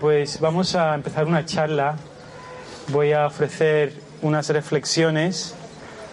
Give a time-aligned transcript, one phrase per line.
[0.00, 1.96] Pues vamos a empezar una charla.
[2.88, 3.92] Voy a ofrecer
[4.22, 5.54] unas reflexiones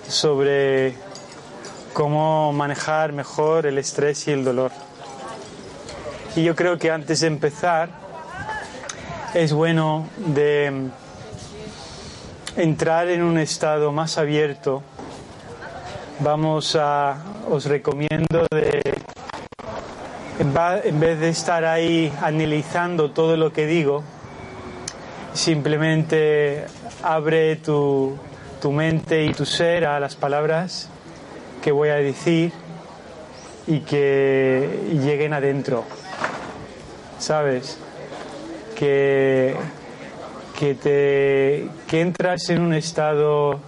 [0.08, 0.94] sobre
[1.94, 4.72] cómo manejar mejor el estrés y el dolor.
[6.36, 7.90] Y yo creo que antes de empezar
[9.34, 10.90] es bueno de
[12.58, 14.84] entrar en un estado más abierto.
[16.20, 17.18] Vamos a,
[17.50, 18.81] os recomiendo de
[20.42, 24.02] en vez de estar ahí analizando todo lo que digo,
[25.34, 26.66] simplemente
[27.04, 28.18] abre tu,
[28.60, 30.90] tu mente y tu ser a las palabras
[31.62, 32.52] que voy a decir
[33.68, 35.84] y que lleguen adentro.
[37.20, 37.78] ¿Sabes?
[38.76, 39.56] Que,
[40.58, 43.60] que, te, que entras en un estado,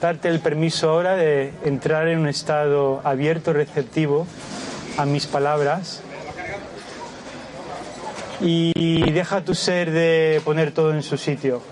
[0.00, 4.26] darte el permiso ahora de entrar en un estado abierto, receptivo
[5.00, 6.02] a mis palabras
[8.42, 11.62] y deja tu ser de poner todo en su sitio.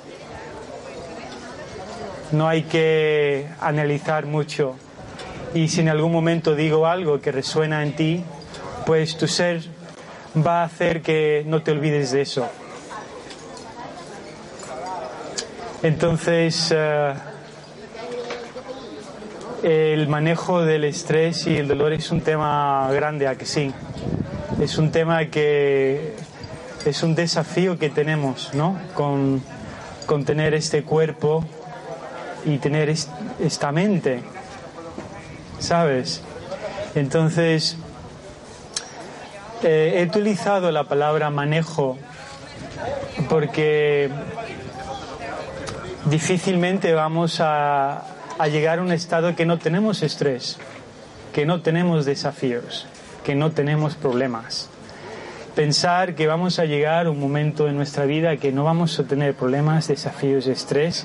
[2.32, 4.76] No hay que analizar mucho
[5.54, 8.24] y si en algún momento digo algo que resuena en ti,
[8.86, 9.62] pues tu ser
[10.34, 12.48] va a hacer que no te olvides de eso.
[15.82, 17.14] Entonces, eh,
[19.62, 23.72] el manejo del estrés y el dolor es un tema grande, ¿a que sí?
[24.60, 26.14] Es un tema que
[26.86, 28.78] es un desafío que tenemos, ¿no?
[28.94, 29.42] Con,
[30.24, 31.44] tener este cuerpo
[32.44, 33.10] y tener est-
[33.40, 34.22] esta mente,
[35.58, 36.22] ¿sabes?
[36.94, 37.76] Entonces,
[39.62, 41.98] eh, he utilizado la palabra manejo
[43.28, 44.08] porque
[46.06, 48.02] difícilmente vamos a,
[48.38, 50.58] a llegar a un estado que no tenemos estrés,
[51.32, 52.86] que no tenemos desafíos,
[53.24, 54.68] que no tenemos problemas.
[55.54, 59.04] Pensar que vamos a llegar a un momento en nuestra vida que no vamos a
[59.04, 61.04] tener problemas, desafíos, estrés,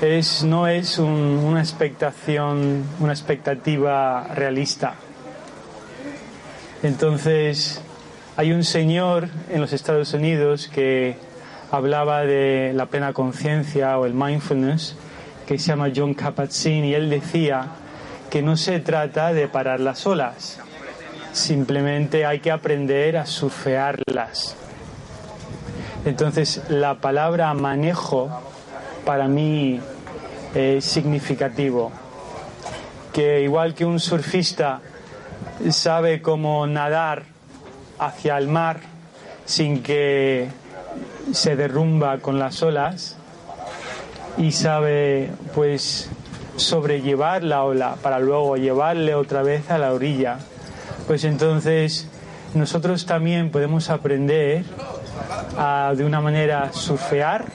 [0.00, 4.94] es, no es un- una expectación, una expectativa realista.
[6.84, 7.80] Entonces,
[8.36, 11.16] hay un señor en los Estados Unidos que
[11.72, 14.94] hablaba de la plena conciencia o el mindfulness,
[15.48, 17.68] que se llama John Kabat-Zinn, y él decía
[18.28, 20.58] que no se trata de parar las olas,
[21.32, 24.56] simplemente hay que aprender a surfearlas.
[26.04, 28.28] Entonces, la palabra manejo
[29.06, 29.80] para mí
[30.54, 31.92] es significativo,
[33.14, 34.82] que igual que un surfista
[35.70, 37.22] sabe cómo nadar
[37.98, 38.80] hacia el mar
[39.46, 40.48] sin que
[41.32, 43.17] se derrumba con las olas
[44.38, 46.08] y sabe pues
[46.56, 50.38] sobrellevar la ola para luego llevarle otra vez a la orilla.
[51.06, 52.06] Pues entonces
[52.54, 54.64] nosotros también podemos aprender
[55.56, 57.46] a de una manera surfear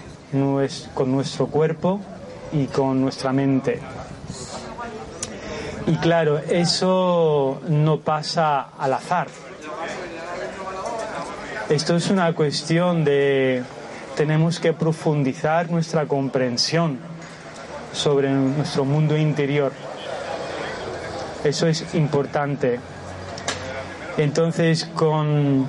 [0.94, 2.02] con nuestro cuerpo
[2.52, 3.80] y con nuestra mente.
[5.86, 9.28] Y claro eso no pasa al azar.
[11.70, 13.64] Esto es una cuestión de
[14.16, 17.00] tenemos que profundizar nuestra comprensión
[17.92, 19.72] sobre nuestro mundo interior.
[21.44, 22.80] Eso es importante.
[24.18, 25.68] Entonces, con,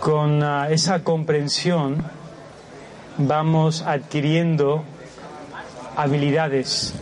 [0.00, 2.02] con ah, esa comprensión
[3.18, 4.84] vamos adquiriendo
[5.96, 6.94] habilidades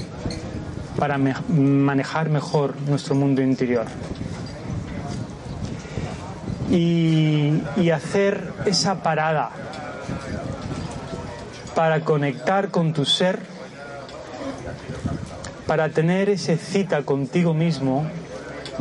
[0.99, 3.87] para manejar mejor nuestro mundo interior.
[6.71, 9.51] Y, hacer esa parada
[11.75, 13.39] para conectar con tu ser,
[15.67, 18.07] para tener esa cita contigo mismo,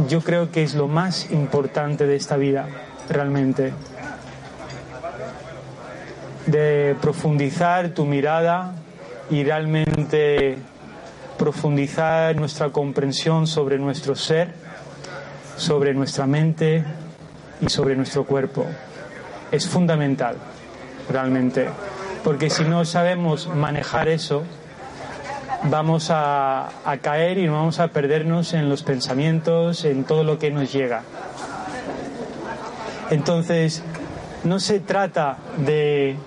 [0.09, 2.67] yo creo que es lo más importante de esta vida,
[3.09, 3.73] realmente.
[6.47, 8.75] De profundizar tu mirada
[9.29, 10.57] y realmente
[11.37, 14.53] profundizar nuestra comprensión sobre nuestro ser,
[15.55, 16.83] sobre nuestra mente
[17.61, 18.65] y sobre nuestro cuerpo.
[19.51, 20.35] Es fundamental,
[21.09, 21.67] realmente,
[22.23, 24.43] porque si no sabemos manejar eso,
[25.63, 26.69] vamos a,
[27.01, 31.03] caer y vamos a perdernos en los pensamientos, en todo lo que nos llega.
[33.09, 33.83] Entonces,
[34.43, 36.17] no se trata de,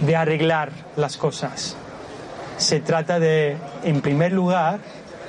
[0.00, 1.76] de arreglar las cosas,
[2.56, 4.80] se trata de, en primer lugar,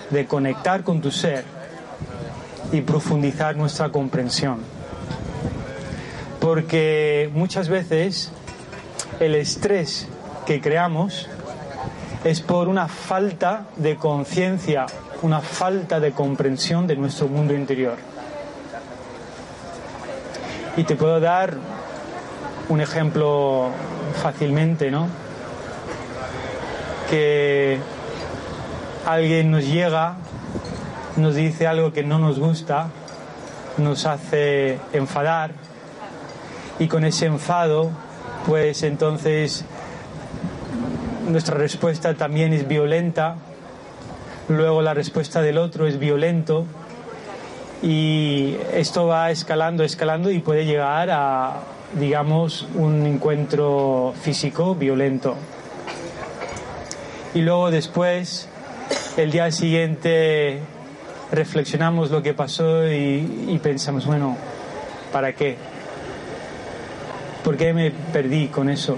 [0.10, 1.61] de conectar con tu ser
[2.71, 4.59] y profundizar nuestra comprensión.
[6.39, 8.31] Porque muchas veces
[9.19, 10.07] el estrés
[10.45, 11.29] que creamos
[12.23, 14.85] es por una falta de conciencia,
[15.21, 17.97] una falta de comprensión de nuestro mundo interior.
[20.77, 21.57] Y te puedo dar
[22.69, 23.69] un ejemplo
[24.21, 25.07] fácilmente, ¿no?
[27.12, 27.77] que
[29.06, 30.15] alguien nos llega,
[31.21, 32.88] nos dice algo que no nos gusta,
[33.77, 35.51] nos hace enfadar
[36.79, 37.91] y con ese enfado,
[38.45, 39.65] pues entonces
[41.27, 43.35] nuestra respuesta también es violenta,
[44.50, 46.65] luego la respuesta del otro es violento
[47.81, 51.62] y esto va escalando, escalando y puede llegar a,
[52.00, 55.35] digamos, un encuentro físico violento.
[57.33, 58.50] Y luego después,
[59.18, 60.59] el día siguiente,
[61.31, 64.38] reflexionamos lo que pasó y, pensamos, bueno,
[65.12, 65.57] ¿para qué?
[67.44, 68.98] ¿Por qué me perdí con eso?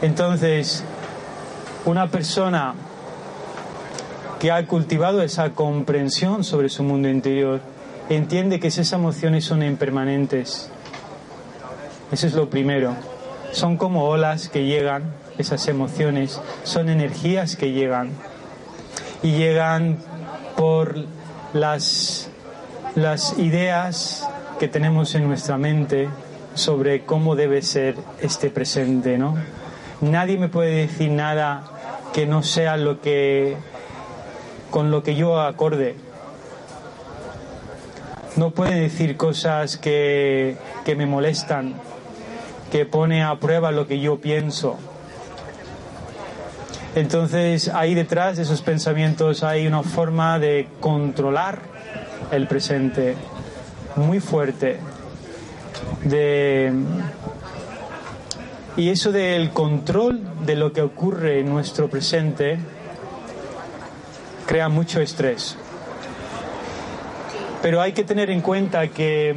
[0.00, 0.84] Entonces,
[1.84, 2.74] una persona
[4.38, 7.60] que ha cultivado esa comprensión sobre su mundo interior
[8.08, 10.70] entiende que esas emociones son impermanentes.
[12.10, 12.94] Eso es lo primero.
[13.52, 18.10] Son como olas que llegan esas emociones, son energías que llegan
[19.22, 19.98] y llegan
[20.56, 20.96] por
[21.52, 22.30] las,
[22.94, 24.28] las ideas
[24.58, 26.08] que tenemos en nuestra mente
[26.54, 29.36] sobre cómo debe ser este presente, ¿no?
[30.00, 31.64] Nadie me puede decir nada
[32.12, 33.56] que no sea lo que
[34.70, 35.96] con lo que yo acorde.
[38.36, 41.74] No puede decir cosas que, que me molestan,
[42.70, 44.78] que pone a prueba lo que yo pienso.
[46.94, 51.62] Entonces ahí detrás de esos pensamientos hay una forma de controlar
[52.32, 53.16] el presente
[53.96, 54.78] muy fuerte.
[56.04, 56.72] De...
[58.76, 62.58] Y eso del control de lo que ocurre en nuestro presente
[64.46, 65.56] crea mucho estrés.
[67.62, 69.36] Pero hay que tener en cuenta que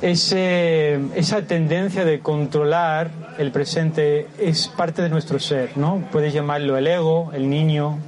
[0.00, 6.04] esa tendencia de controlar el presente es parte de nuestro ser, ¿no?
[6.12, 7.98] Puedes llamarlo el ego, el niño,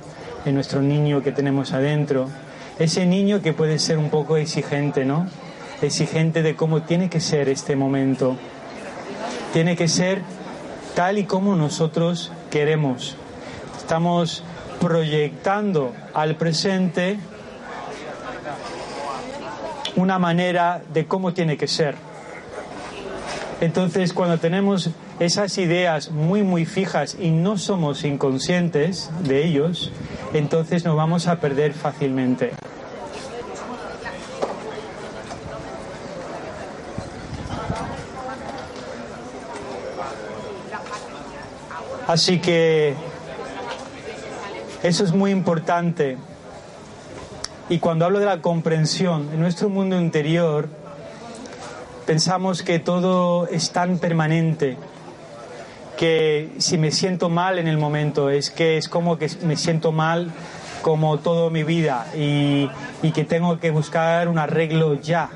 [0.44, 2.28] el nuestro niño que tenemos adentro.
[2.78, 5.28] Ese niño que puede ser un poco exigente, ¿no?
[5.82, 8.36] Exigente de cómo tiene que ser este momento.
[9.52, 10.22] Tiene que ser
[10.94, 13.16] tal y como nosotros queremos.
[13.76, 14.44] Estamos
[14.80, 17.18] proyectando al presente
[20.00, 21.94] una manera de cómo tiene que ser.
[23.60, 29.92] Entonces, cuando tenemos esas ideas muy, muy fijas y no somos inconscientes de ellos,
[30.32, 32.52] entonces nos vamos a perder fácilmente.
[42.06, 42.94] Así que
[44.82, 46.16] eso es muy importante
[47.70, 50.68] y cuando hablo de la comprensión, en nuestro mundo interior
[52.04, 54.76] pensamos que todo es tan permanente,
[55.96, 59.92] que si me siento mal en el momento, es que es como que me siento
[59.92, 60.32] mal
[60.82, 62.68] como toda mi vida y,
[63.02, 65.30] y que tengo que buscar un arreglo ya.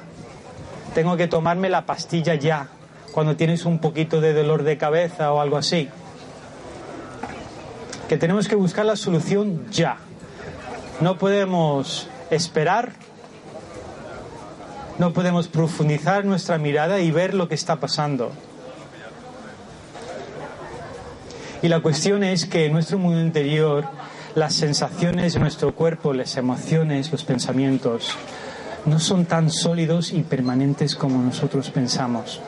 [0.92, 2.66] Tengo que tomarme la pastilla ya,
[3.12, 5.88] cuando tienes un poquito de dolor de cabeza o algo así.
[8.08, 9.98] Que tenemos que buscar la solución ya.
[11.00, 12.92] No podemos esperar,
[14.98, 18.32] no podemos profundizar nuestra mirada y ver lo que está pasando.
[21.62, 23.86] Y la cuestión es que en nuestro mundo interior
[24.34, 28.10] las sensaciones de nuestro cuerpo, las emociones, los pensamientos,
[28.84, 32.40] no son tan sólidos y permanentes como nosotros pensamos.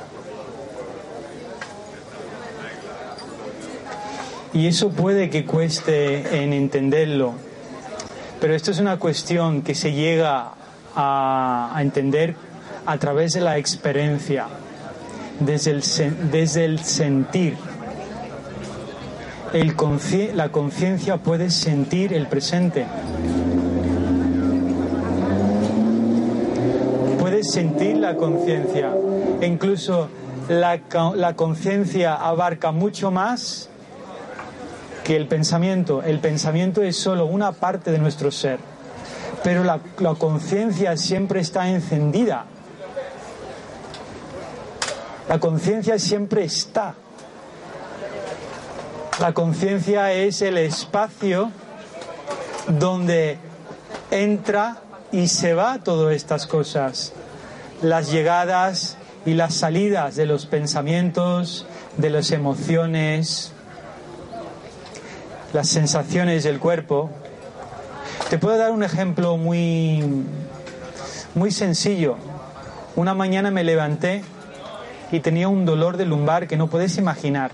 [4.52, 7.34] Y eso puede que cueste en entenderlo,
[8.40, 10.52] pero esto es una cuestión que se llega
[10.94, 12.34] a, entender
[12.84, 14.46] a través de la experiencia,
[15.40, 15.82] desde el,
[16.30, 17.56] desde el sentir.
[20.34, 22.84] La conciencia puede sentir el presente.
[27.18, 28.90] Puedes sentir la conciencia.
[29.40, 30.08] Incluso
[30.48, 30.78] la,
[31.14, 33.70] la conciencia abarca mucho más
[35.06, 38.58] que el pensamiento, el pensamiento es solo una parte de nuestro ser,
[39.44, 39.78] pero la,
[40.18, 42.46] conciencia siempre está encendida.
[45.28, 46.96] La conciencia siempre está.
[49.20, 51.52] La conciencia es el espacio
[52.66, 53.38] donde
[54.10, 54.78] entra
[55.12, 57.12] y se va todas estas cosas.
[57.80, 61.64] Las llegadas y las salidas de los pensamientos,
[61.96, 63.52] de las emociones,
[65.56, 67.08] las sensaciones del cuerpo.
[68.28, 70.04] Te puedo dar un ejemplo muy,
[71.34, 72.18] muy sencillo.
[72.94, 74.22] Una mañana me levanté
[75.10, 77.52] y tenía un dolor de lumbar que no puedes imaginar.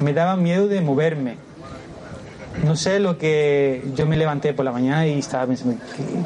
[0.00, 1.36] Me daba miedo de moverme.
[2.64, 5.80] No sé lo que yo me levanté por la mañana y estaba pensando,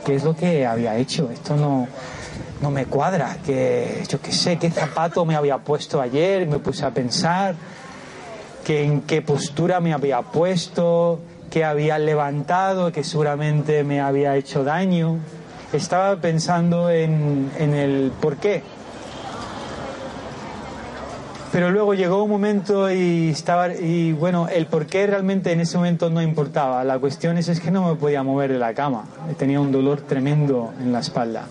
[0.07, 1.29] ¿qué, es lo que había hecho?
[1.31, 1.89] Esto no,
[2.63, 3.37] no me cuadra.
[3.45, 6.47] Que, yo qué sé, qué zapato me había puesto ayer.
[6.47, 7.55] Me puse a pensar
[8.65, 14.65] que en qué postura me había puesto, que había levantado, que seguramente me había hecho
[14.65, 15.19] daño.
[15.73, 18.63] Estaba pensando en, en el por qué.
[21.51, 25.79] Pero luego llegó un momento y estaba y bueno, el por qué realmente en ese
[25.79, 26.85] momento no importaba.
[26.85, 29.07] La cuestión es, es que no me podía mover de la cama.
[29.39, 31.47] Tenía un dolor tremendo en la espalda.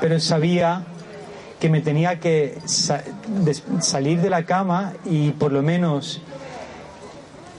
[0.00, 0.82] Pero sabía
[1.64, 6.20] que me tenía que salir de la cama y por lo menos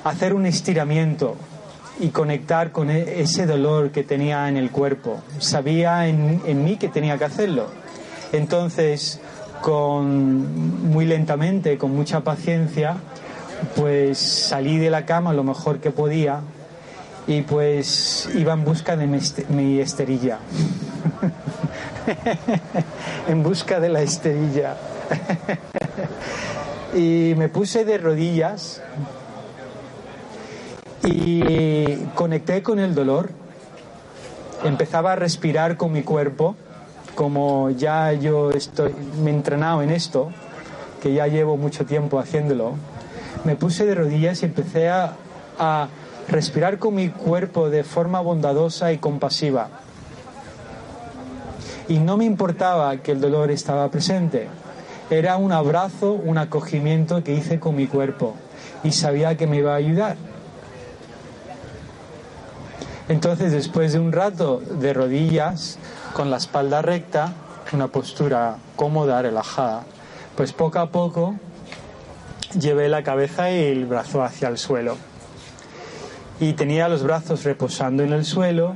[0.03, 1.35] hacer un estiramiento
[1.99, 5.23] y conectar con e-, ese dolor que tenía en el cuerpo.
[5.39, 7.65] Sabía en, en mí que tenía que hacerlo.
[8.31, 9.19] Entonces,
[9.61, 12.97] con, muy lentamente, con mucha paciencia,
[13.75, 16.41] pues salí de la cama lo mejor que podía
[17.25, 20.37] y pues iba en busca de mi esterilla.
[23.27, 24.75] en busca de la esterilla.
[26.95, 28.81] y me puse de rodillas
[31.03, 33.29] y conecté con el dolor.
[34.63, 36.55] Empezaba a respirar con mi cuerpo,
[37.13, 38.93] como ya yo estoy,
[39.23, 40.31] me he entrenado en esto,
[41.01, 42.73] que ya llevo mucho tiempo haciéndolo.
[43.43, 45.13] Me puse de rodillas y empecé a,
[45.59, 45.87] a
[46.27, 49.84] respirar con mi cuerpo de forma bondadosa y compasiva
[51.87, 54.47] y no me importaba que el dolor estaba presente.
[55.09, 58.35] Era un abrazo, un acogimiento que hice con mi cuerpo
[58.83, 60.17] y sabía que me iba a ayudar.
[63.07, 65.77] Entonces, después de un rato de rodillas,
[66.13, 67.33] con la espalda recta,
[67.71, 69.83] una postura cómoda, relajada,
[70.35, 71.35] pues poco a poco
[72.59, 74.97] llevé la cabeza y el brazo hacia el suelo.
[76.39, 78.75] Y tenía los brazos reposando en el suelo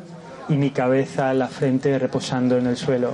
[0.49, 3.13] y mi cabeza, la frente reposando en el suelo.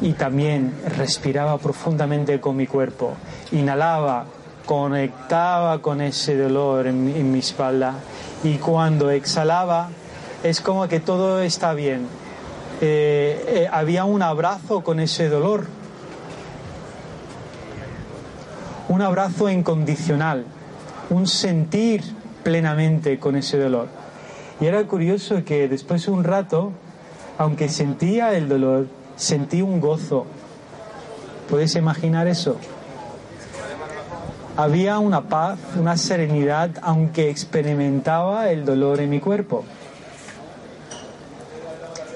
[0.00, 3.14] Y también respiraba profundamente con mi cuerpo,
[3.52, 4.26] inhalaba,
[4.66, 7.94] conectaba con ese dolor en, mi espalda
[8.44, 9.88] y cuando exhalaba
[10.42, 12.06] es como que todo está bien.
[12.80, 15.66] Eh, eh, había un abrazo con ese dolor,
[18.88, 20.44] un abrazo incondicional,
[21.10, 22.02] un sentir
[22.44, 23.97] plenamente con ese dolor.
[24.60, 26.72] Y era curioso que después de un rato,
[27.38, 30.26] aunque sentía el dolor, sentí un gozo.
[31.48, 32.56] ¿Puedes imaginar eso?
[34.56, 39.64] Había una paz, una serenidad, aunque experimentaba el dolor en mi cuerpo.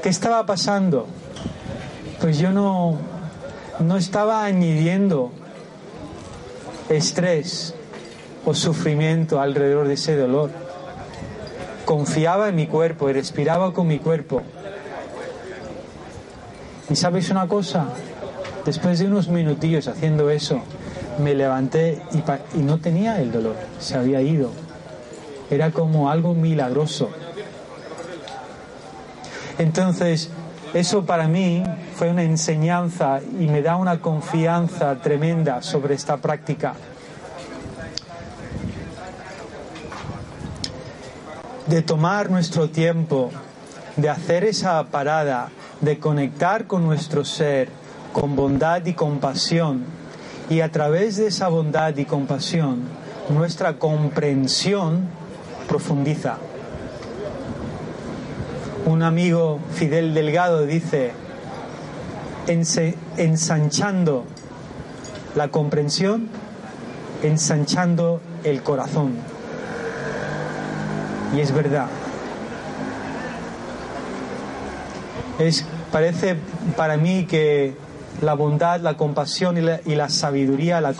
[0.02, 1.06] ¿Qué estaba pasando?
[2.20, 2.98] Pues yo no,
[3.78, 5.30] no estaba añadiendo
[6.88, 7.76] estrés
[8.44, 10.61] o sufrimiento alrededor de ese dolor
[11.84, 14.42] confiaba en mi cuerpo y respiraba con mi cuerpo.
[16.90, 17.86] Y sabes una cosa,
[18.64, 20.60] después de unos minutillos haciendo eso,
[21.18, 22.00] me levanté
[22.54, 24.50] y no tenía el dolor, se había ido.
[25.50, 27.10] Era como algo milagroso.
[29.58, 30.30] Entonces,
[30.74, 31.62] eso para mí
[31.96, 36.74] fue una enseñanza y me da una confianza tremenda sobre esta práctica.
[41.72, 43.30] De tomar nuestro tiempo,
[43.96, 45.48] de hacer esa parada,
[45.80, 47.70] de conectar con nuestro ser
[48.12, 49.86] con bondad y compasión.
[50.50, 52.82] Y a través de esa bondad y compasión,
[53.30, 55.08] nuestra comprensión
[55.66, 56.36] profundiza.
[58.84, 61.12] Un amigo Fidel Delgado dice,
[63.16, 64.26] ensanchando
[65.34, 66.28] la comprensión,
[67.22, 69.31] ensanchando el corazón.
[71.34, 71.86] Y es verdad.
[75.38, 76.36] Es, parece
[76.76, 77.74] para mí que
[78.20, 80.94] la bondad, la compasión y la, sabiduría, la,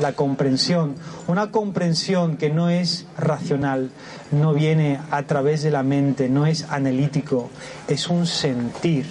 [0.00, 0.94] la, comprensión.
[1.26, 3.90] Una comprensión que no es racional,
[4.30, 7.48] no viene a través de la mente, no es analítico,
[7.88, 9.06] es un sentir.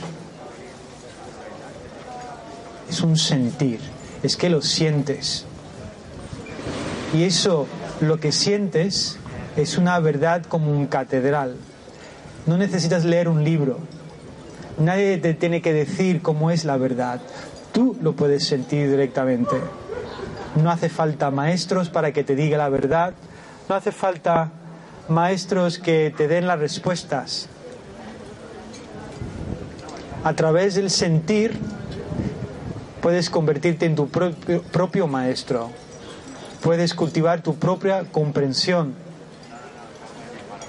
[2.89, 3.79] Es un sentir,
[4.24, 5.46] es que lo sientes.
[7.13, 7.67] Y eso,
[8.00, 9.16] lo que sientes,
[9.57, 11.55] es una verdad como un catedral.
[12.45, 13.79] No necesitas leer un libro,
[14.77, 17.19] Nadie te tiene que decir cómo es la verdad.
[17.71, 19.55] Tú lo puedes sentir directamente.
[20.61, 23.13] No hace falta maestros para que te diga la verdad.
[23.67, 24.51] No hace falta
[25.09, 27.49] maestros que te den las respuestas.
[30.23, 31.57] A través del sentir
[33.01, 35.71] puedes convertirte en tu propio, propio maestro.
[36.61, 38.93] Puedes cultivar tu propia comprensión.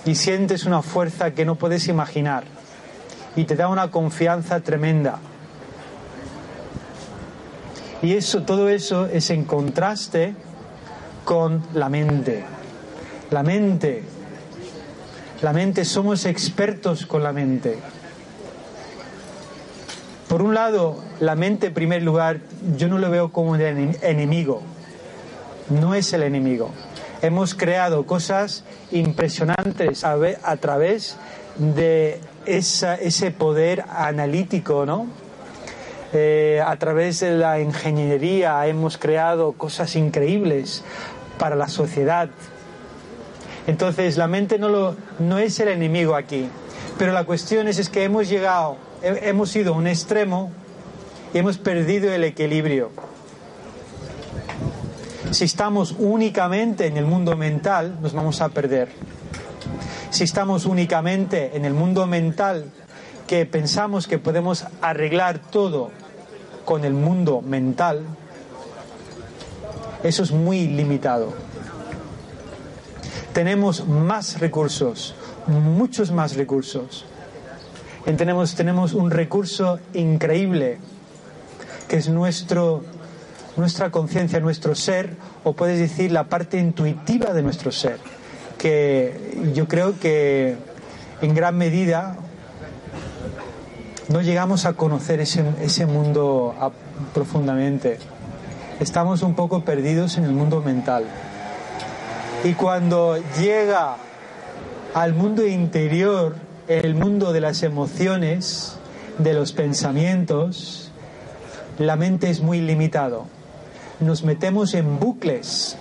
[0.05, 2.45] Y sientes una fuerza que no puedes imaginar
[3.37, 5.19] y te da una confianza tremenda.
[8.03, 10.35] Y eso, todo eso es en contraste
[11.25, 12.45] con la mente.
[13.31, 14.03] La mente,
[15.43, 17.79] la mente, somos expertos con la mente.
[20.29, 22.41] Por un lado, la mente en primer lugar,
[22.77, 24.63] yo no lo veo como un enemigo.
[25.71, 26.71] No es el enemigo.
[27.21, 31.17] Hemos creado cosas impresionantes a, través
[31.57, 35.09] de ese poder analítico, ¿no?
[36.13, 40.83] Eh, a través de la ingeniería hemos creado cosas increíbles
[41.39, 42.31] para la sociedad.
[43.67, 46.49] Entonces la mente no, lo, no es el enemigo aquí,
[46.99, 50.51] pero la cuestión es, es que hemos llegado, hemos ido a un extremo
[51.35, 52.91] y hemos perdido el equilibrio.
[55.31, 58.89] Si estamos únicamente en el mundo mental, nos vamos a perder
[60.11, 62.71] si estamos únicamente en el mundo mental,
[63.27, 65.91] que pensamos que podemos arreglar todo
[66.65, 68.03] con el mundo mental,
[70.03, 71.33] eso es muy limitado.
[73.33, 75.15] Tenemos más recursos,
[75.47, 77.05] muchos más recursos.
[78.17, 80.79] tenemos, tenemos un recurso increíble,
[81.87, 82.83] que es nuestro,
[83.59, 87.99] nuestra conciencia, nuestro ser, o puedes decir la parte intuitiva de nuestro ser
[88.59, 90.57] que yo creo que
[91.23, 92.17] en gran medida
[94.09, 96.55] no llegamos a conocer ese, ese mundo
[97.15, 97.99] profundamente.
[98.81, 101.05] Estamos un poco perdidos en el mundo mental.
[102.45, 103.97] Y cuando llega
[104.95, 108.77] al mundo interior, el mundo de las emociones,
[109.19, 110.91] de los pensamientos,
[111.79, 113.38] la mente es muy limitado.
[114.01, 115.77] Nos metemos en bucles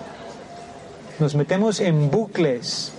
[1.20, 2.92] nos metemos en bucles,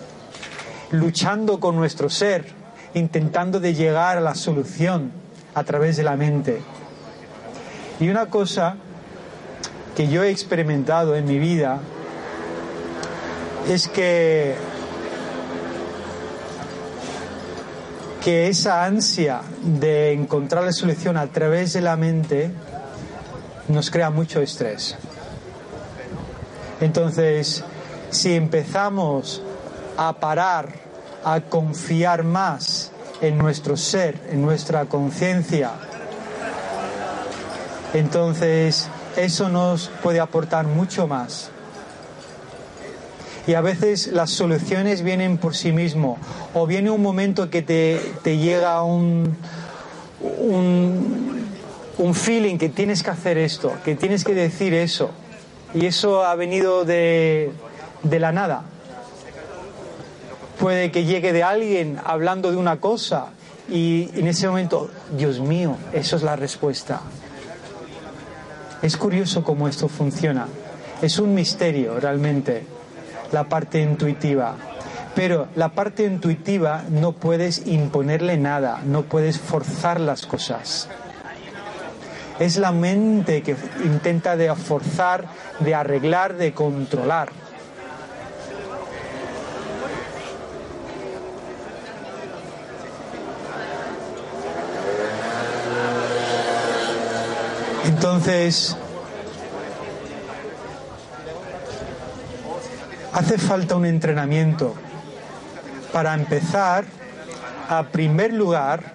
[0.90, 2.46] luchando con nuestro ser,
[2.94, 5.12] intentando de llegar a la solución
[5.54, 6.60] a través de la mente.
[8.00, 8.76] Y una cosa
[9.96, 11.78] que yo he experimentado en mi vida
[13.68, 14.56] es que
[18.24, 22.50] que esa ansia de encontrar la solución a través de la mente
[23.68, 24.96] nos crea mucho estrés.
[26.80, 27.64] Entonces,
[28.10, 29.42] si empezamos
[29.96, 30.68] a parar,
[31.24, 35.72] a confiar más en nuestro ser, en nuestra conciencia,
[37.94, 41.50] entonces eso nos puede aportar mucho más.
[43.46, 46.18] Y a veces las soluciones vienen por sí mismo,
[46.54, 49.36] o viene un momento que te, llega un,
[50.20, 51.48] un,
[51.96, 55.10] un feeling que tienes que hacer esto, que tienes que decir eso.
[55.74, 57.52] Y eso ha venido de,
[58.02, 58.62] de la nada.
[60.58, 63.28] Puede que llegue de alguien hablando de una cosa
[63.70, 67.00] y en ese momento, Dios mío, eso es la respuesta.
[68.80, 70.48] Es curioso cómo esto funciona.
[71.02, 72.64] Es un misterio realmente
[73.32, 74.56] la parte intuitiva.
[75.14, 80.88] Pero la parte intuitiva no puedes imponerle nada, no puedes forzar las cosas.
[82.38, 85.24] Es la mente que intenta de forzar,
[85.58, 87.30] de arreglar, de controlar.
[97.84, 98.76] Entonces,
[103.12, 104.74] hace falta un entrenamiento
[105.92, 106.84] para empezar
[107.68, 108.92] a primer lugar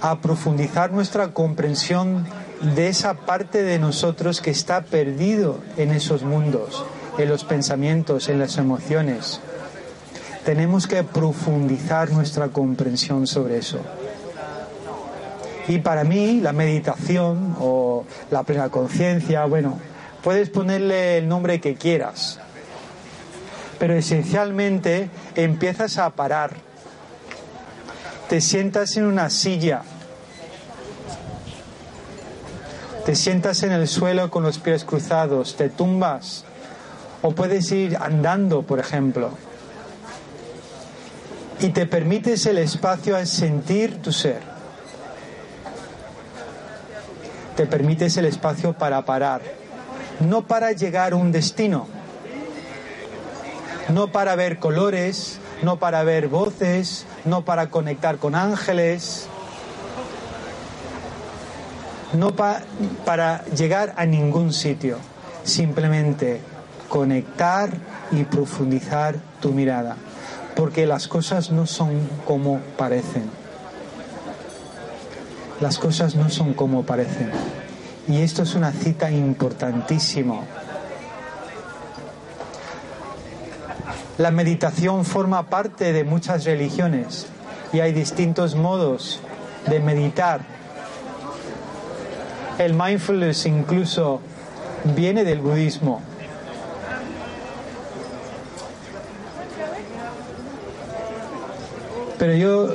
[0.00, 2.26] a profundizar nuestra comprensión
[2.60, 6.84] de esa parte de nosotros que está perdido en esos mundos,
[7.18, 9.40] en los pensamientos, en las emociones.
[10.44, 13.80] Tenemos que profundizar nuestra comprensión sobre eso.
[15.68, 19.78] Y para mí la meditación o la plena conciencia, bueno,
[20.22, 22.40] puedes ponerle el nombre que quieras,
[23.78, 26.52] pero esencialmente empiezas a parar.
[28.30, 29.82] Te sientas en una silla,
[33.08, 36.44] te sientas en el suelo con los pies cruzados, te tumbas
[37.22, 39.30] o puedes ir andando, por ejemplo.
[41.58, 44.42] Y te permites el espacio a sentir tu ser.
[47.56, 49.40] Te permites el espacio para parar,
[50.20, 51.86] no para llegar a un destino,
[53.88, 59.30] no para ver colores, no para ver voces, no para conectar con ángeles,
[62.12, 64.98] no para llegar a ningún sitio,
[65.44, 66.40] simplemente
[66.88, 67.70] conectar
[68.10, 69.96] y profundizar tu mirada,
[70.56, 73.30] porque las cosas no son como parecen.
[75.60, 77.30] Las cosas no son como parecen.
[78.06, 80.42] Y esto es una cita importantísima
[84.18, 87.28] La meditación forma parte de muchas religiones
[87.72, 89.20] y hay distintos modos
[89.68, 90.40] de meditar.
[92.58, 94.20] El mindfulness incluso
[94.96, 96.02] viene del budismo.
[102.18, 102.74] Pero yo,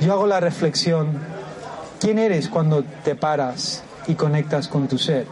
[0.00, 1.18] yo hago la reflexión,
[2.00, 5.26] ¿quién eres cuando te paras y conectas con tu ser?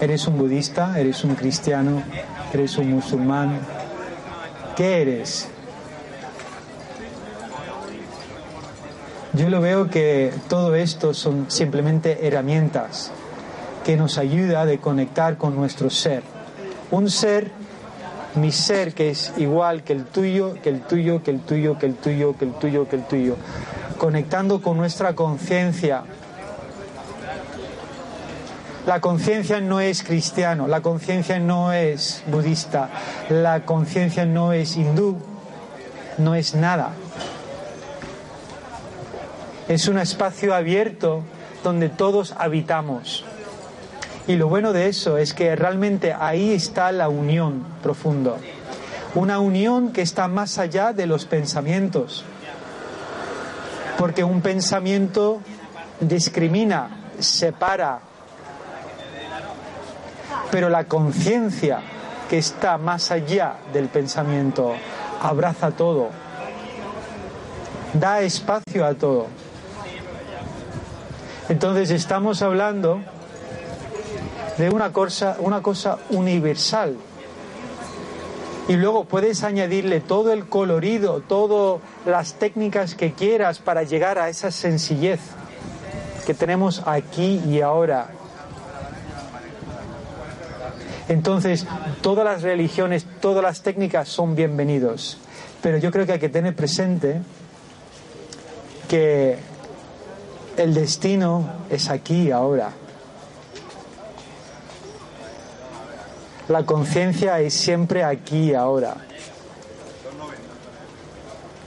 [0.00, 0.98] ¿Eres un budista?
[0.98, 2.02] ¿Eres un cristiano?
[2.52, 3.60] ¿Eres un musulmán?
[4.74, 5.48] ¿Qué eres?
[9.34, 13.10] Yo lo veo que todo esto son simplemente herramientas
[13.84, 16.22] que nos ayuda a conectar con nuestro ser.
[16.92, 17.50] Un ser,
[18.36, 21.86] mi ser que es igual que el tuyo, que el tuyo, que el tuyo, que
[21.86, 23.36] el tuyo, que el tuyo, que el tuyo.
[23.98, 26.04] Conectando con nuestra conciencia,
[28.86, 32.88] la conciencia no es cristiano, la conciencia no es budista,
[33.30, 35.16] la conciencia no es hindú,
[36.18, 36.92] no es nada.
[39.68, 41.22] Es un espacio abierto
[41.62, 43.24] donde todos habitamos.
[44.26, 48.36] Y lo bueno de eso es que realmente ahí está la unión profunda.
[49.14, 52.24] Una unión que está más allá de los pensamientos.
[53.96, 55.40] Porque un pensamiento
[56.00, 58.00] discrimina, separa,
[60.50, 61.80] pero la conciencia
[62.28, 64.74] que está más allá del pensamiento
[65.22, 66.10] abraza todo,
[67.94, 69.43] da espacio a todo.
[71.48, 73.00] Entonces estamos hablando
[74.58, 76.96] de una cosa, una cosa universal.
[78.68, 84.30] Y luego puedes añadirle todo el colorido, todas las técnicas que quieras para llegar a
[84.30, 85.20] esa sencillez
[86.26, 88.08] que tenemos aquí y ahora
[91.08, 91.66] entonces,
[92.00, 95.18] todas las religiones, todas las técnicas son bienvenidos.
[95.62, 97.20] Pero yo creo que hay que tener presente
[98.88, 99.36] que
[100.56, 102.70] el destino es aquí ahora.
[106.48, 108.96] La conciencia es siempre aquí ahora.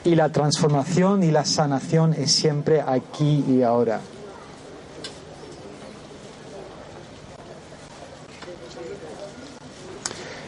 [0.04, 4.00] Y la transformación y la sanación es siempre aquí y ahora.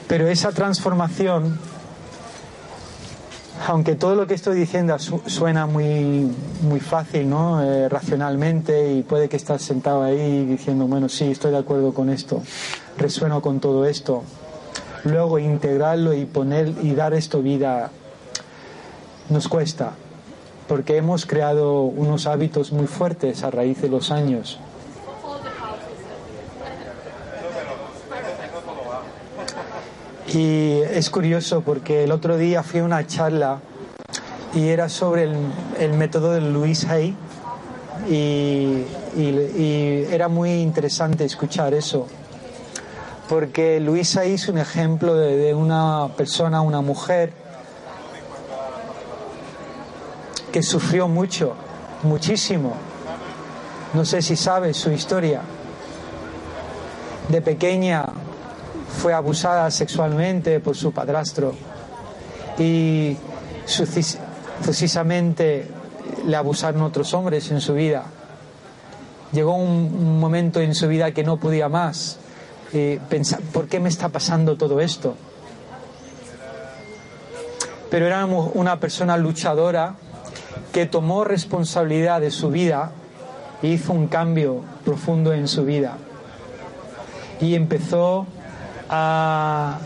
[0.08, 1.60] Pero esa transformación,
[3.70, 6.28] aunque todo lo que estoy diciendo suena muy,
[6.64, 7.62] muy fácil, ¿no?
[7.62, 12.10] Eh, racionalmente, y puede que estás sentado ahí diciendo, bueno, sí, estoy de acuerdo con
[12.10, 12.42] esto,
[12.98, 14.24] resueno con todo esto.
[15.04, 17.92] Luego integrarlo y poner y dar esto vida
[19.30, 19.92] nos cuesta,
[20.68, 24.60] porque hemos creado unos hábitos muy fuertes a raíz de los años.
[30.34, 33.60] Y es curioso porque el otro día fui a una charla
[34.54, 35.24] y era sobre
[35.80, 37.16] el, método de Luis Hay
[38.08, 38.84] y,
[40.12, 42.08] era muy interesante escuchar eso
[43.28, 47.32] porque Luis Hay es un ejemplo de, una persona, una mujer
[50.52, 51.54] que sufrió mucho,
[52.04, 52.74] muchísimo,
[53.94, 55.42] No sé si sabes su historia.
[57.30, 58.06] De pequeña
[58.98, 61.54] fue abusada sexualmente por su padrastro
[62.58, 63.16] y
[63.66, 65.68] sucisamente
[66.26, 68.04] le abusaron otros hombres en su vida.
[69.32, 72.18] Llegó un momento en su vida que no podía más
[73.10, 75.16] pensar, ¿por qué me está pasando todo esto?
[77.90, 79.96] Pero era una persona luchadora
[80.74, 82.92] que tomó responsabilidad de su vida
[83.64, 85.98] e hizo un cambio profundo en su vida.
[87.42, 88.28] Y empezó
[88.90, 89.80] a,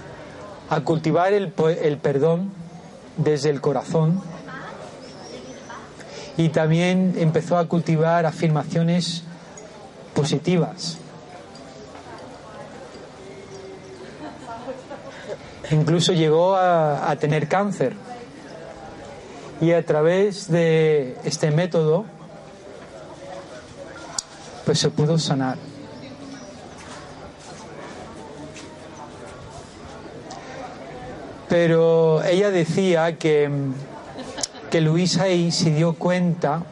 [0.69, 2.51] a cultivar el, el perdón
[3.17, 4.21] desde el corazón
[6.37, 9.23] y también empezó a cultivar afirmaciones
[10.15, 10.97] positivas.
[15.71, 17.93] Incluso llegó a, tener cáncer.
[19.61, 22.05] Y a través de este método,
[24.65, 25.57] pues se pudo sanar.
[31.53, 33.47] Pero ella decía que,
[34.71, 36.63] que Luisa ahí se dio cuenta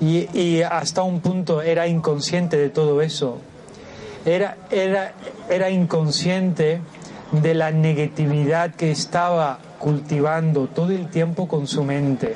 [0.00, 3.38] y, y, hasta un punto era inconsciente de todo eso.
[4.24, 5.12] Era, era,
[5.48, 6.80] era inconsciente
[7.30, 12.34] de la negatividad que estaba cultivando todo el tiempo con su mente.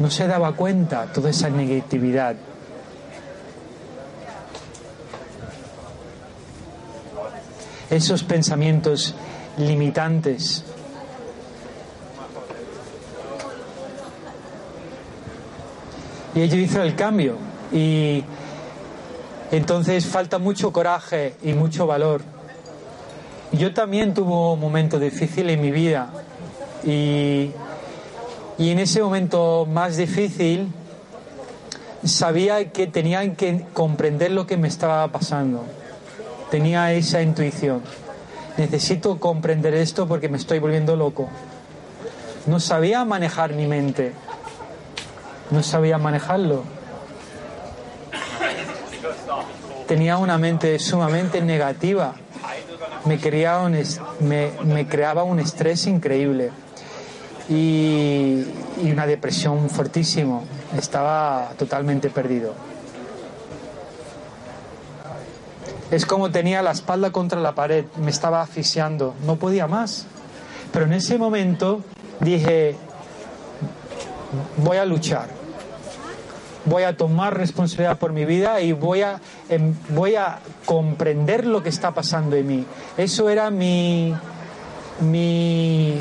[0.00, 2.34] No se daba cuenta toda esa negatividad.
[7.90, 9.14] Esos pensamientos
[9.58, 10.64] limitantes.
[16.34, 17.36] Y ella hizo el cambio.
[17.72, 18.24] Y
[19.50, 22.22] entonces falta mucho coraje y mucho valor
[23.52, 26.10] yo también tuve un momento difícil en mi vida
[26.84, 27.50] y,
[28.58, 30.72] y en ese momento más difícil
[32.04, 35.64] sabía que tenía que comprender lo que me estaba pasando.
[36.50, 37.82] Tenía esa intuición.
[38.56, 41.28] Necesito comprender esto porque me estoy volviendo loco.
[42.46, 44.12] No sabía manejar mi mente.
[45.50, 46.64] No sabía manejarlo.
[49.86, 52.14] Tenía una mente sumamente negativa
[53.04, 56.50] me, creaba un, estrés increíble
[57.48, 58.44] y,
[58.82, 60.44] y una depresión fortísimo.
[60.76, 62.54] Estaba totalmente perdido.
[65.90, 70.06] Es como tenía la espalda contra la pared, me estaba asfixiando, no podía más.
[70.72, 71.82] Pero en ese momento
[72.20, 72.76] dije,
[74.58, 75.40] voy a luchar
[76.64, 81.62] voy a tomar responsabilidad por mi vida y voy a, em, voy a comprender lo
[81.62, 82.66] que está pasando en mí.
[82.96, 84.14] Eso era mi,
[85.00, 85.96] mi,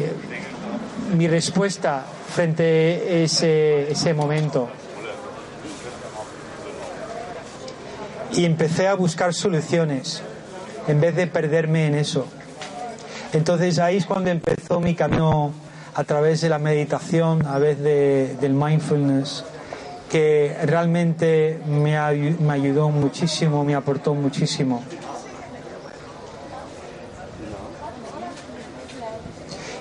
[1.17, 4.69] mi respuesta frente a ese, ese momento.
[8.33, 10.21] Y empecé a buscar soluciones
[10.87, 12.27] en vez de perderme en eso.
[13.33, 15.53] Entonces ahí es cuando empezó mi camino
[15.93, 19.43] a través de la meditación, a través de, del mindfulness
[20.09, 24.83] que realmente me, ayudó muchísimo, me aportó muchísimo.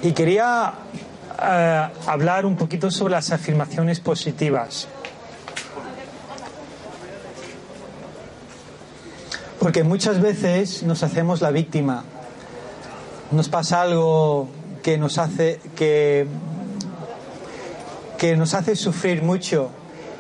[0.03, 0.75] Y quería
[1.43, 4.87] eh, hablar un poquito sobre las afirmaciones positivas.
[9.59, 12.05] Porque muchas veces nos hacemos la víctima.
[13.33, 14.49] Nos pasa algo
[14.83, 16.27] que nos hace que,
[18.37, 19.71] nos hace sufrir mucho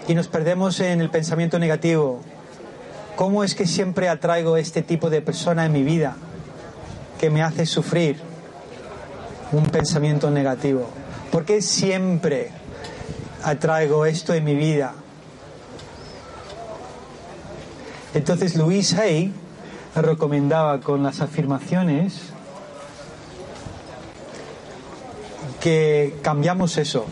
[0.09, 2.20] y nos perdemos en el pensamiento negativo.
[3.14, 6.16] ¿Cómo es que siempre atraigo este tipo de persona en mi vida
[7.20, 8.20] que me hace sufrir
[9.53, 10.88] un pensamiento negativo?
[11.31, 12.51] ¿Por qué siempre
[13.44, 14.94] atraigo esto en mi vida?
[18.14, 19.33] Entonces Luis Hay
[19.94, 22.21] recomendaba con las afirmaciones
[25.61, 27.07] que cambiamos eso,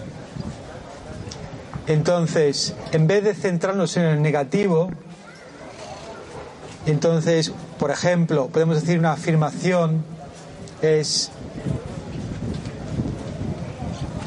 [1.86, 4.90] entonces, en vez de centrarnos en el negativo,
[6.84, 10.04] entonces, por ejemplo, podemos decir una afirmación
[10.82, 11.30] es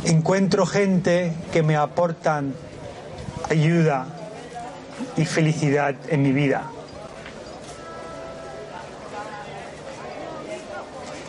[0.06, 2.54] encuentro gente que me aportan
[3.50, 4.08] ayuda
[5.18, 6.64] y felicidad en mi vida.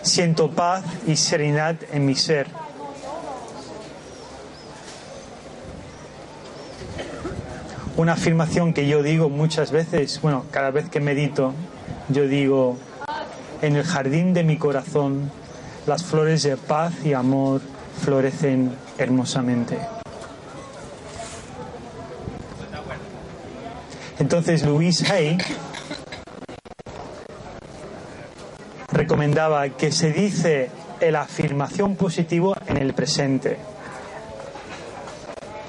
[0.03, 2.47] Siento paz y serenidad en mi ser.
[8.01, 11.53] una afirmación que yo digo muchas veces, bueno, cada vez que medito,
[12.09, 12.79] yo digo,
[13.61, 15.31] en el jardín de mi corazón
[15.87, 17.61] las flores de paz y amor
[18.03, 20.00] florecen hermosamente.
[24.21, 25.39] Entonces Louise Hay
[28.93, 33.57] recomendaba que se dice el afirmación positivo en el presente,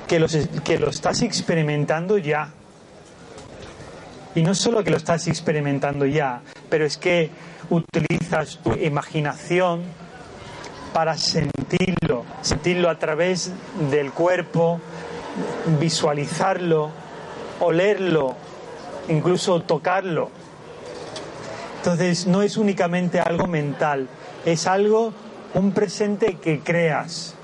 [0.06, 0.36] que, los,
[0.66, 2.50] que lo estás experimentando ya.
[4.36, 7.30] Y no solo que lo estás experimentando ya, pero es que
[7.70, 9.84] utilizas tu imaginación
[10.94, 13.54] para sentirlo, sentirlo a través
[13.90, 14.82] del cuerpo,
[15.80, 16.92] visualizarlo,
[17.62, 18.36] olerlo,
[19.08, 20.30] incluso tocarlo.
[21.78, 24.08] Entonces no es únicamente algo mental,
[24.46, 25.14] es algo,
[25.54, 27.36] un presente que creas.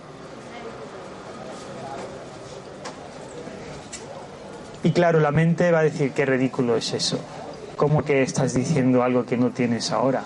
[4.84, 7.19] Y claro, la mente va a decir, qué ridículo es eso.
[7.75, 10.23] ¿Cómo que estás diciendo algo que no tienes ahora?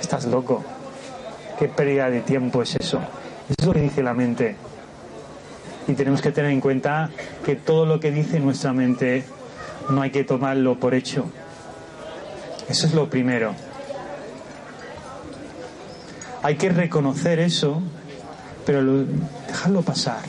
[0.00, 0.62] Estás loco.
[1.58, 2.98] ¿Qué pérdida de tiempo es eso?
[3.48, 4.56] Eso es lo que dice la mente.
[5.90, 7.10] Y tenemos que tener en cuenta
[7.44, 9.24] que todo lo que dice nuestra mente
[9.88, 11.24] no hay que tomarlo por hecho.
[12.68, 13.54] Eso es lo primero.
[16.44, 17.82] Hay que reconocer eso,
[18.64, 19.04] pero
[19.48, 20.20] dejarlo pasar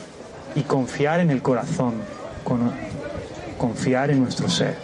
[0.55, 1.93] y confiar en el corazón,
[3.59, 4.75] confiar en nuestro ser,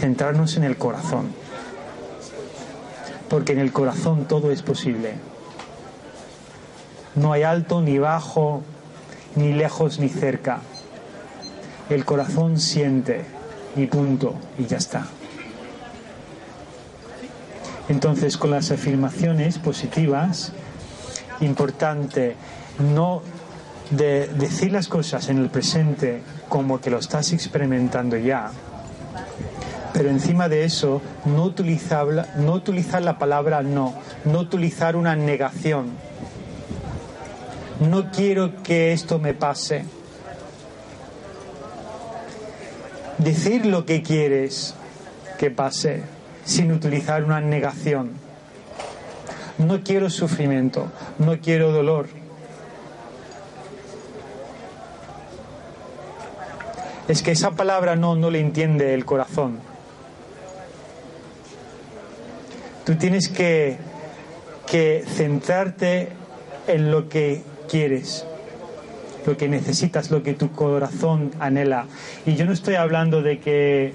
[0.00, 1.28] centrarnos en el corazón,
[3.28, 5.14] porque en el corazón todo es posible.
[7.14, 8.64] No hay alto ni bajo,
[9.36, 10.60] ni lejos ni cerca.
[11.88, 13.24] El corazón siente
[13.76, 15.06] y punto, y ya está.
[17.88, 20.52] Entonces, con las afirmaciones positivas,
[21.40, 22.36] importante
[22.94, 23.22] no
[23.90, 28.52] de decir las cosas en el presente como que lo estás experimentando ya,
[29.92, 35.90] pero encima de eso no utilizar, no utilizar la palabra no, no utilizar una negación.
[37.80, 39.84] No quiero que esto me pase.
[43.16, 44.74] Decir lo que quieres
[45.38, 46.02] que pase
[46.44, 48.12] sin utilizar una negación.
[49.56, 52.08] No quiero sufrimiento, no quiero dolor.
[57.08, 59.60] Es que esa palabra no, no le entiende el corazón.
[62.84, 63.78] Tú tienes que,
[64.66, 66.10] que centrarte
[66.66, 68.26] en lo que quieres,
[69.26, 71.86] lo que necesitas, lo que tu corazón anhela.
[72.26, 73.92] Y yo no estoy hablando de que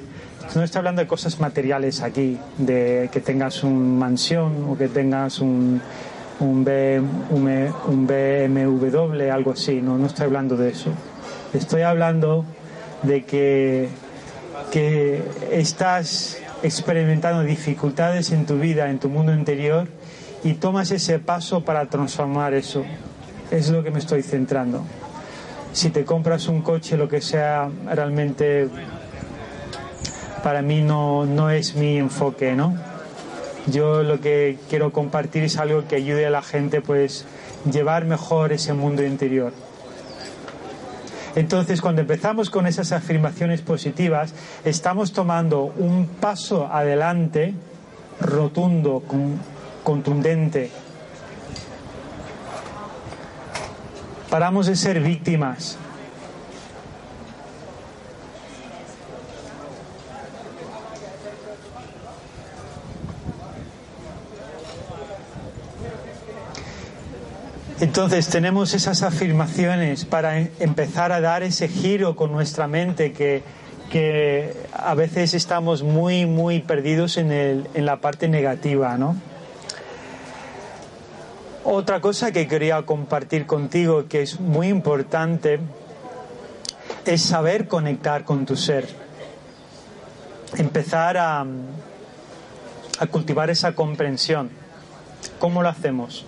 [0.54, 5.40] no estoy hablando de cosas materiales aquí, de que tengas una mansión o que tengas
[5.40, 5.82] un,
[6.40, 6.64] un,
[8.08, 10.92] BMW, algo así, no, no estoy hablando de eso.
[11.54, 12.46] Estoy hablando
[13.04, 13.90] de que,
[14.72, 19.88] que estás experimentando dificultades en tu vida, en tu mundo interior,
[20.44, 22.86] y tomas ese paso para transformar eso.
[23.51, 24.84] Es lo que me estoy centrando.
[25.73, 28.69] Si te compras un coche, lo que sea realmente
[30.43, 32.75] para mí no, no es mi enfoque, ¿no?
[33.67, 37.25] Yo lo que quiero compartir es algo que ayude a la gente pues
[37.71, 39.53] llevar mejor ese mundo interior.
[41.36, 47.53] Entonces, cuando empezamos con esas afirmaciones positivas, estamos tomando un paso adelante
[48.21, 49.03] rotundo,
[49.84, 50.71] contundente.
[54.36, 55.78] Paramos de ser víctimas
[67.80, 73.41] Entonces tenemos esas afirmaciones para empezar a dar ese giro con nuestra mente que,
[74.74, 79.15] a veces estamos muy, muy perdidos en, el, en la parte negativa, ¿no?
[81.67, 85.60] Otra cosa que quería compartir contigo que es muy importante
[87.06, 88.88] es saber conectar con tu ser.
[90.58, 91.43] Empezar a,
[93.10, 94.51] cultivar esa comprensión.
[95.39, 96.28] ¿Cómo lo hacemos?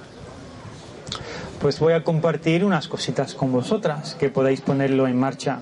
[1.62, 5.60] pues voy a compartir unas cositas con vosotras que podáis ponerlo en marcha.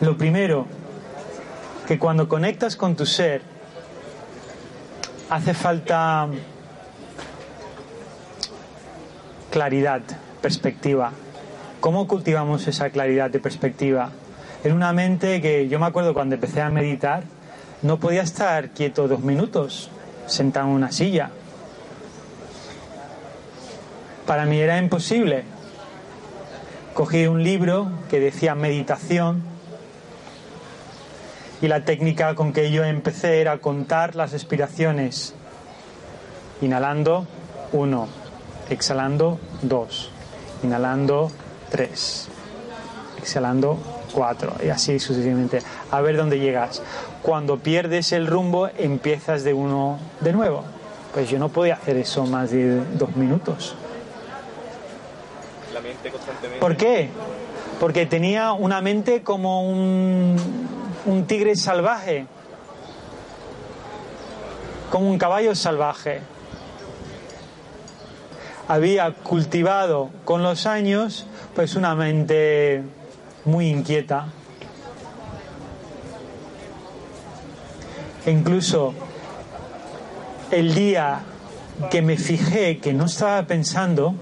[0.00, 0.66] Lo primero,
[1.86, 3.42] que cuando conectas con tu ser,
[5.30, 6.28] hace falta
[9.54, 10.02] claridad,
[10.42, 11.12] perspectiva.
[11.80, 14.10] ¿Cómo cultivamos esa claridad de perspectiva?
[14.64, 17.22] En una mente que yo me acuerdo cuando empecé a meditar,
[17.82, 19.90] no podía estar quieto dos minutos,
[20.26, 21.30] sentado en una silla
[24.26, 25.44] para mí era imposible.
[26.94, 29.42] Cogí un libro que decía meditación
[31.60, 35.34] y la técnica con que yo empecé era contar las respiraciones.
[36.60, 37.26] Inhalando,
[37.72, 38.23] uno.
[38.70, 40.10] Exhalando, dos.
[40.62, 41.30] Inhalando,
[41.70, 42.28] tres.
[43.18, 43.78] Exhalando,
[44.12, 45.60] cuatro y así sucesivamente,
[45.90, 46.82] a ver dónde llegas.
[47.22, 50.64] Cuando pierdes el rumbo, empiezas de uno de nuevo.
[51.12, 53.74] Pues yo no podía hacer eso más de dos minutos.
[55.72, 56.60] La mente constantemente.
[56.60, 57.10] ¿Por qué?
[57.80, 60.36] Porque tenía una mente como un,
[61.06, 62.26] un tigre salvaje,
[64.90, 66.20] como un caballo salvaje.
[68.66, 72.82] Había cultivado con los años pues una mente
[73.44, 74.28] muy inquieta.
[78.24, 78.94] E incluso
[80.50, 81.20] el día
[81.90, 84.14] que me fijé que no estaba pensando,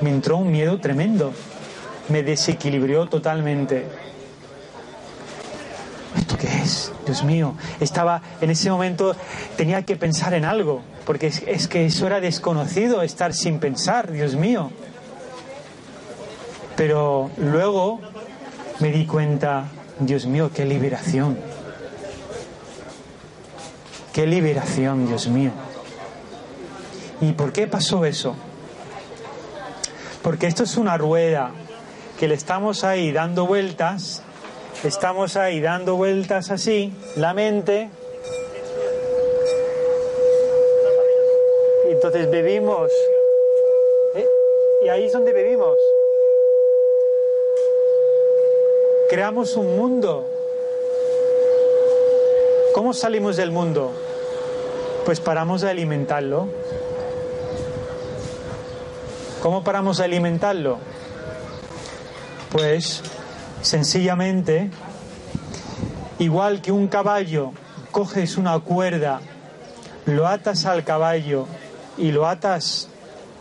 [0.00, 1.32] me entró un miedo tremendo.
[2.08, 3.86] Me desequilibró totalmente.
[6.16, 6.92] ¿Esto qué es?
[7.04, 7.54] Dios mío.
[7.80, 9.14] Estaba en ese momento,
[9.56, 14.34] tenía que pensar en algo, porque es, que eso era desconocido, estar sin pensar, Dios
[14.34, 14.70] mío.
[16.76, 17.98] Pero luego
[18.80, 19.68] me di cuenta,
[20.00, 21.38] Dios mío, qué liberación.
[24.12, 25.52] Qué liberación, Dios mío.
[27.22, 28.36] ¿Y por qué pasó eso?
[30.20, 31.52] Porque esto es una rueda
[32.20, 34.22] que le estamos ahí dando vueltas,
[34.84, 37.88] estamos ahí dando vueltas así, la mente.
[42.08, 42.90] Entonces bebimos.
[44.14, 44.26] ¿eh?
[44.82, 45.76] Y ahí es donde bebimos.
[49.10, 50.24] Creamos un mundo.
[52.74, 53.92] ¿Cómo salimos del mundo?
[55.04, 56.48] Pues paramos de alimentarlo.
[59.42, 60.78] ¿Cómo paramos de alimentarlo?
[62.50, 63.02] Pues
[63.60, 64.70] sencillamente,
[66.18, 67.52] igual que un caballo,
[67.90, 69.20] coges una cuerda,
[70.06, 71.46] lo atas al caballo
[71.98, 72.88] y lo atas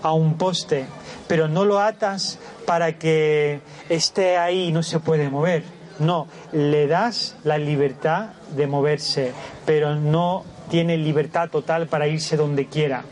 [0.04, 0.86] a un poste,
[1.28, 5.64] pero no lo atas para que esté ahí y no se puede mover.
[6.00, 9.34] No, le das la libertad de moverse,
[9.66, 13.04] pero no tiene libertad total para irse donde quiera.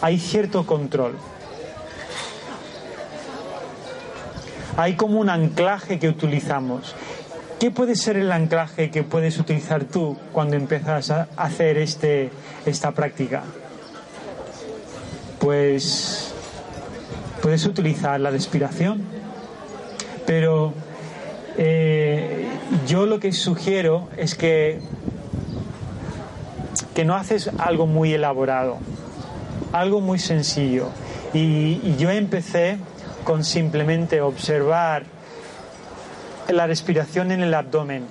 [0.00, 1.14] Hay cierto control.
[4.76, 6.94] Hay como un anclaje que utilizamos.
[7.58, 12.30] ¿Qué puede ser el anclaje que puedes utilizar tú cuando empiezas a hacer este,
[12.66, 13.42] esta práctica?
[15.38, 16.34] Pues
[17.42, 19.02] puedes utilizar la respiración,
[20.26, 20.72] pero
[21.56, 22.48] eh,
[22.86, 24.80] yo lo que sugiero es que,
[26.94, 28.78] que no haces algo muy elaborado,
[29.72, 30.88] algo muy sencillo.
[31.34, 32.78] Y, y yo empecé
[33.24, 35.04] con simplemente observar
[36.48, 38.04] la respiración en el abdomen.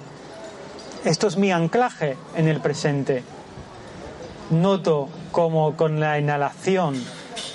[1.04, 3.24] Esto es mi anclaje en el presente.
[4.50, 7.02] Noto como con la inhalación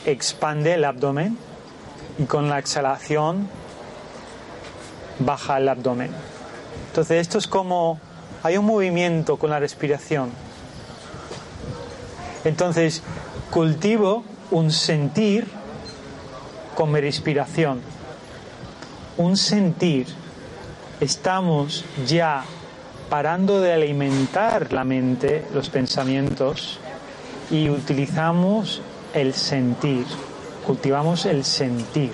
[0.04, 1.38] expande el abdomen
[2.18, 3.48] y con la exhalación
[5.20, 6.10] baja el abdomen.
[6.88, 8.00] Entonces esto es como
[8.42, 10.30] hay un movimiento con la respiración.
[12.44, 13.02] Entonces
[13.50, 15.46] cultivo un sentir
[16.74, 17.80] con mi respiración.
[19.16, 20.06] Un sentir.
[21.00, 22.44] Estamos ya
[23.10, 26.78] parando de alimentar la mente, los pensamientos,
[27.50, 28.80] y utilizamos
[29.12, 30.06] el sentir.
[30.64, 32.12] Cultivamos el sentir.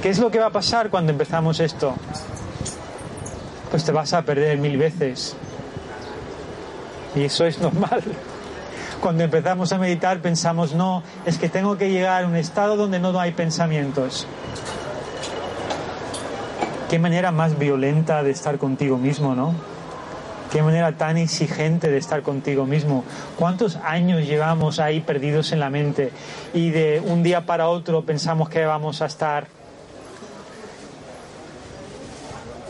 [0.00, 1.94] ¿Qué es lo que va a pasar cuando empezamos esto?
[3.70, 5.34] Pues te vas a perder mil veces.
[7.16, 8.02] Y eso es normal.
[9.00, 13.00] Cuando empezamos a meditar pensamos, no, es que tengo que llegar a un estado donde
[13.00, 14.26] no hay pensamientos.
[16.88, 19.54] Qué manera más violenta de estar contigo mismo, ¿no?
[20.50, 23.04] Qué manera tan exigente de estar contigo mismo.
[23.36, 26.10] ¿Cuántos años llevamos ahí perdidos en la mente
[26.54, 29.48] y de un día para otro pensamos que vamos a estar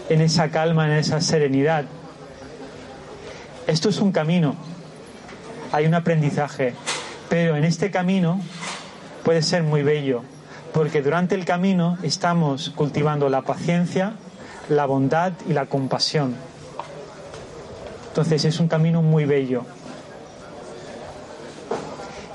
[0.08, 1.84] en esa calma, en esa serenidad?
[3.68, 4.56] Esto es un camino,
[5.70, 6.74] hay un aprendizaje,
[7.28, 8.40] pero en este camino
[9.22, 10.24] puede ser muy bello,
[10.78, 14.12] porque durante el camino estamos cultivando la paciencia,
[14.68, 16.36] la bondad y la compasión.
[18.06, 19.64] Entonces es un camino muy bello.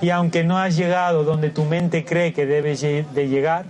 [0.01, 3.63] Y aunque no has llegado donde tu mente cree que debes de llegar,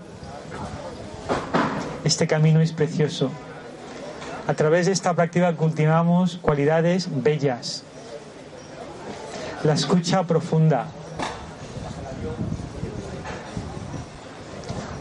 [2.04, 3.30] este camino es precioso.
[4.48, 7.84] A través de esta práctica cultivamos cualidades bellas.
[9.64, 10.88] La escucha profunda.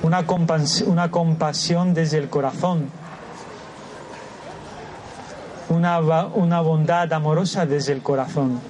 [0.02, 2.90] Una, compas una compasión desde el corazón.
[5.68, 8.60] Una, una bondad amorosa desde el corazón.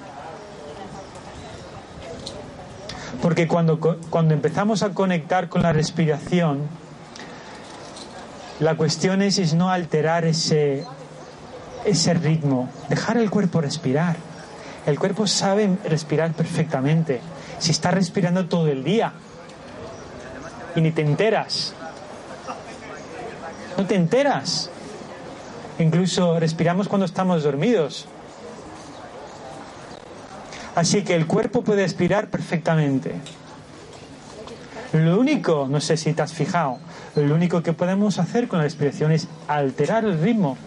[3.21, 3.79] Porque cuando,
[4.09, 6.67] cuando empezamos a conectar con la respiración,
[8.59, 10.85] la cuestión es, es no alterar ese,
[11.85, 14.15] ese ritmo, dejar el cuerpo respirar.
[14.85, 17.21] El cuerpo sabe respirar perfectamente.
[17.59, 19.13] Si está respirando todo el día
[20.75, 21.73] y ni te enteras,
[23.77, 24.69] no te enteras.
[25.79, 28.05] Incluso respiramos cuando estamos dormidos.
[30.75, 33.15] Así que el cuerpo puede respirar perfectamente.
[34.93, 36.77] Lo único, no sé si te has fijado,
[37.15, 40.57] lo único que podemos hacer con la respiración es alterar el ritmo.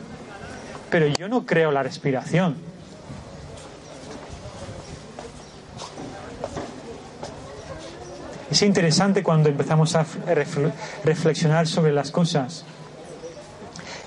[0.90, 2.56] Pero yo no creo la respiración.
[8.50, 10.06] Es interesante cuando empezamos a
[11.04, 12.64] reflexionar sobre las cosas.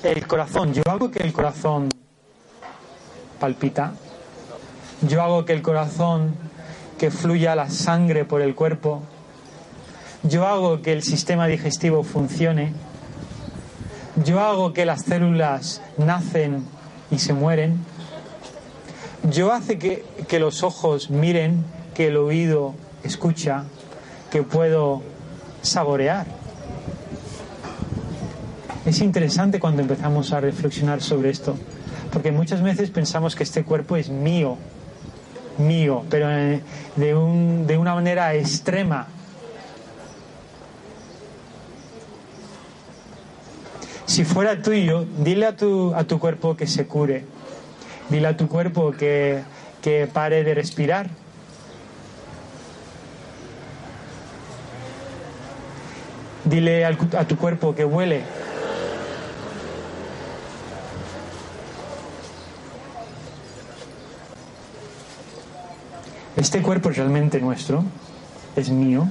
[0.01, 1.89] El corazón, yo hago que el corazón
[3.37, 3.93] palpita,
[5.01, 6.35] yo hago que el corazón,
[6.97, 9.01] que fluya la sangre por el cuerpo,
[10.23, 12.71] yo hago que el sistema digestivo funcione,
[14.23, 16.65] yo hago que las células nacen
[17.11, 17.83] y se mueren,
[19.23, 22.73] yo hace que, que los ojos miren, que el oído
[23.03, 23.65] escucha,
[24.29, 25.01] que puedo
[25.61, 26.25] saborear.
[28.85, 31.55] Es interesante cuando empezamos a reflexionar sobre esto,
[32.11, 34.57] porque muchas veces pensamos que este cuerpo es mío,
[35.57, 39.07] mío, pero de, un, de una manera extrema.
[44.05, 47.25] Si fuera tuyo, dile a tu, a tu cuerpo que se cure.
[48.09, 49.43] Dile a tu cuerpo que,
[49.83, 51.09] que pare de respirar.
[56.49, 58.23] Dile a tu cuerpo que huele.
[66.35, 67.83] Este cuerpo es realmente nuestro,
[68.55, 69.07] es mío.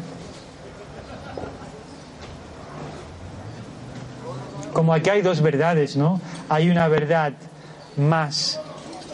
[4.73, 6.21] Como aquí hay dos verdades, ¿no?
[6.49, 7.35] Hay una verdad
[7.97, 8.61] más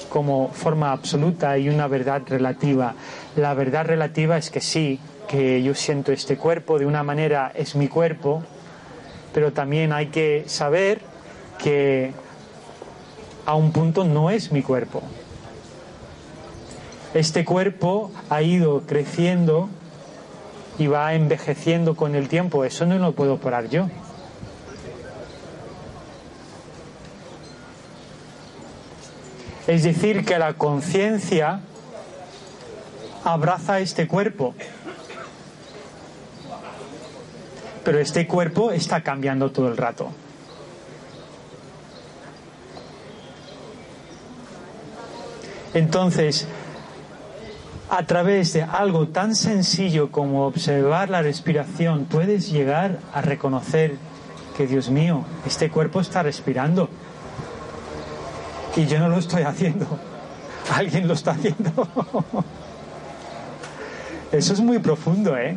[0.09, 2.95] como forma absoluta y una verdad relativa.
[3.37, 5.01] La verdad relativa es que sí,
[5.35, 8.45] que yo siento este cuerpo de una manera es mi cuerpo,
[9.33, 11.01] pero también hay que saber
[11.59, 12.13] que
[13.45, 15.03] a un punto no es mi cuerpo.
[17.15, 19.69] Este cuerpo ha ido creciendo
[20.79, 23.89] y va envejeciendo con el tiempo, eso no lo puedo parar yo.
[29.67, 31.59] Es decir, que la conciencia
[33.25, 34.55] abraza este cuerpo
[37.85, 40.11] pero este cuerpo está cambiando todo el rato.
[45.75, 46.47] Entonces,
[47.91, 53.97] a través de algo tan sencillo como observar la respiración, puedes llegar a reconocer
[54.57, 56.89] que, Dios mío, este cuerpo está respirando.
[58.77, 59.87] Y yo no lo estoy haciendo.
[60.75, 61.71] Alguien lo está haciendo.
[64.33, 65.57] Eso es muy profundo, ¿eh?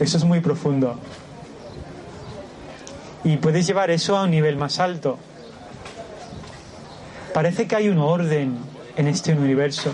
[0.00, 0.96] Eso es muy profundo.
[3.24, 5.18] Y puedes llevar eso a un nivel más alto.
[7.34, 8.58] Parece que hay un orden
[8.96, 9.92] en este universo.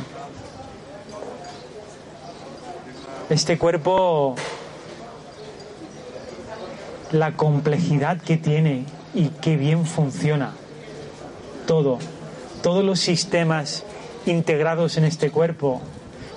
[3.31, 4.37] Este cuerpo,
[7.11, 8.85] la complejidad que tiene
[9.15, 10.53] y qué bien funciona.
[11.67, 11.99] Todo,
[12.63, 13.85] todos los sistemas
[14.27, 15.81] integrados en este cuerpo.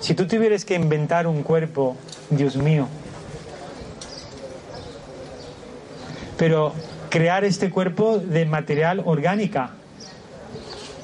[0.00, 1.96] Si tú tuvieras que inventar un cuerpo,
[2.30, 2.88] Dios mío,
[6.38, 6.72] Pero
[7.10, 9.70] crear este cuerpo de material orgánica,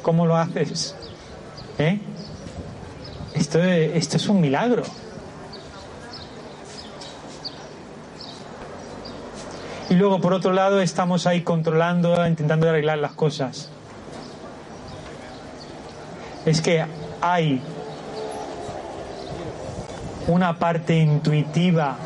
[0.02, 0.94] ¿cómo lo haces?
[1.78, 1.98] ¿Eh?
[3.34, 4.84] Esto, esto es un milagro.
[9.90, 13.68] Y luego, por otro lado, estamos ahí controlando, intentando arreglar las cosas.
[16.46, 16.84] Es que
[17.20, 17.60] hay
[20.26, 21.96] una parte intuitiva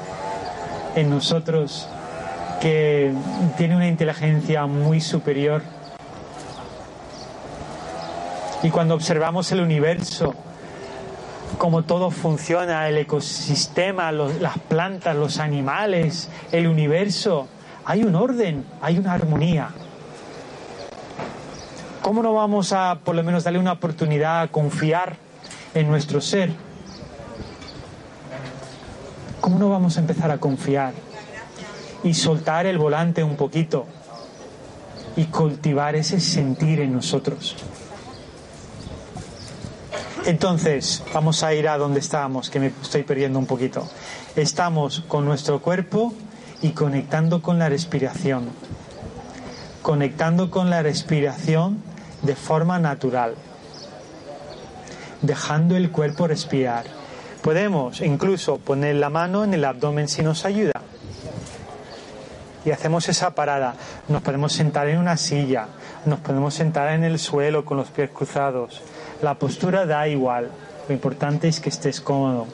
[0.96, 1.88] en nosotros
[2.60, 3.12] que
[3.56, 5.62] tiene una inteligencia muy superior.
[8.62, 10.34] Y cuando observamos el universo,
[11.58, 17.48] cómo todo funciona, el ecosistema, las plantas, los animales, el universo,
[17.84, 19.70] hay un orden, hay una armonía.
[22.02, 25.16] ¿Cómo no vamos a por lo menos darle una oportunidad a confiar
[25.74, 26.50] en nuestro ser?
[29.40, 31.07] ¿Cómo no vamos a empezar a confiar?
[32.04, 33.86] Y soltar el volante un poquito
[35.16, 37.56] y cultivar ese sentir en nosotros.
[40.24, 43.88] Entonces, vamos a ir a donde estábamos, que me estoy perdiendo un poquito.
[44.36, 46.12] Estamos con nuestro cuerpo
[46.60, 48.48] y conectando con la respiración.
[49.82, 51.82] Conectando con la respiración
[52.22, 53.34] de forma natural.
[55.22, 56.84] Dejando el cuerpo respirar.
[57.42, 60.72] Podemos incluso poner la mano en el abdomen si nos ayuda.
[62.64, 63.74] Y hacemos esa parada.
[64.08, 65.68] Nos podemos sentar en una silla.
[66.04, 68.82] Nos podemos sentar en el suelo con los pies cruzados.
[69.22, 70.50] La postura da igual.
[70.88, 72.46] Lo importante es que estés cómodo.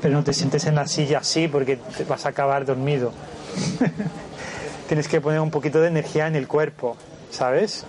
[0.00, 3.12] Pero no te sientes en la silla así porque te vas a acabar dormido.
[4.88, 6.96] Tienes que poner un poquito de energía en el cuerpo,
[7.30, 7.84] ¿sabes?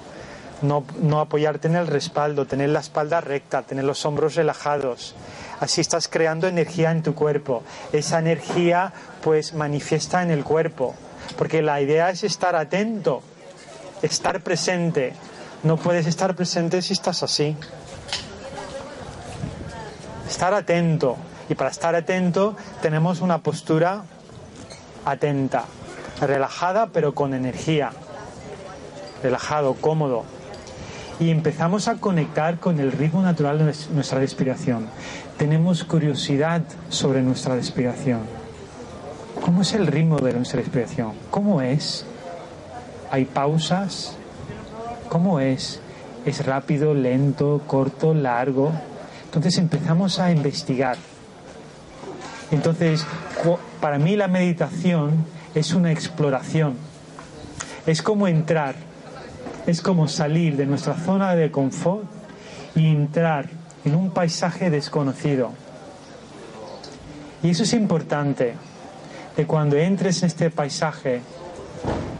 [0.61, 5.13] No, no apoyarte en el respaldo, tener la espalda recta, tener los hombros relajados.
[5.59, 7.63] Así estás creando energía en tu cuerpo.
[7.91, 8.93] Esa energía
[9.23, 10.95] pues manifiesta en el cuerpo.
[11.37, 13.21] Porque la idea es estar atento,
[14.01, 15.13] estar presente.
[15.63, 17.57] No puedes estar presente si estás así.
[20.29, 21.17] Estar atento.
[21.49, 24.03] Y para estar atento tenemos una postura
[25.05, 25.63] atenta,
[26.21, 27.91] relajada pero con energía.
[29.23, 30.25] Relajado, cómodo.
[31.19, 34.87] Y empezamos a conectar con el ritmo natural de nuestra respiración.
[35.37, 38.21] Tenemos curiosidad sobre nuestra respiración.
[39.39, 41.11] ¿Cómo es el ritmo de nuestra respiración?
[41.29, 42.05] ¿Cómo es?
[43.11, 44.15] ¿Hay pausas?
[45.09, 45.79] ¿Cómo es?
[46.25, 48.71] ¿Es rápido, lento, corto, largo?
[49.25, 50.97] Entonces empezamos a investigar.
[52.49, 53.05] Entonces,
[53.79, 55.23] para mí la meditación
[55.53, 56.73] es una exploración.
[57.85, 58.73] Es como entrar,
[59.67, 62.05] es como salir de nuestra zona de confort
[62.75, 63.56] y entrar
[63.87, 65.51] en un paisaje desconocido.
[67.41, 68.53] Y eso es importante,
[69.37, 71.21] de cuando entres en este paisaje,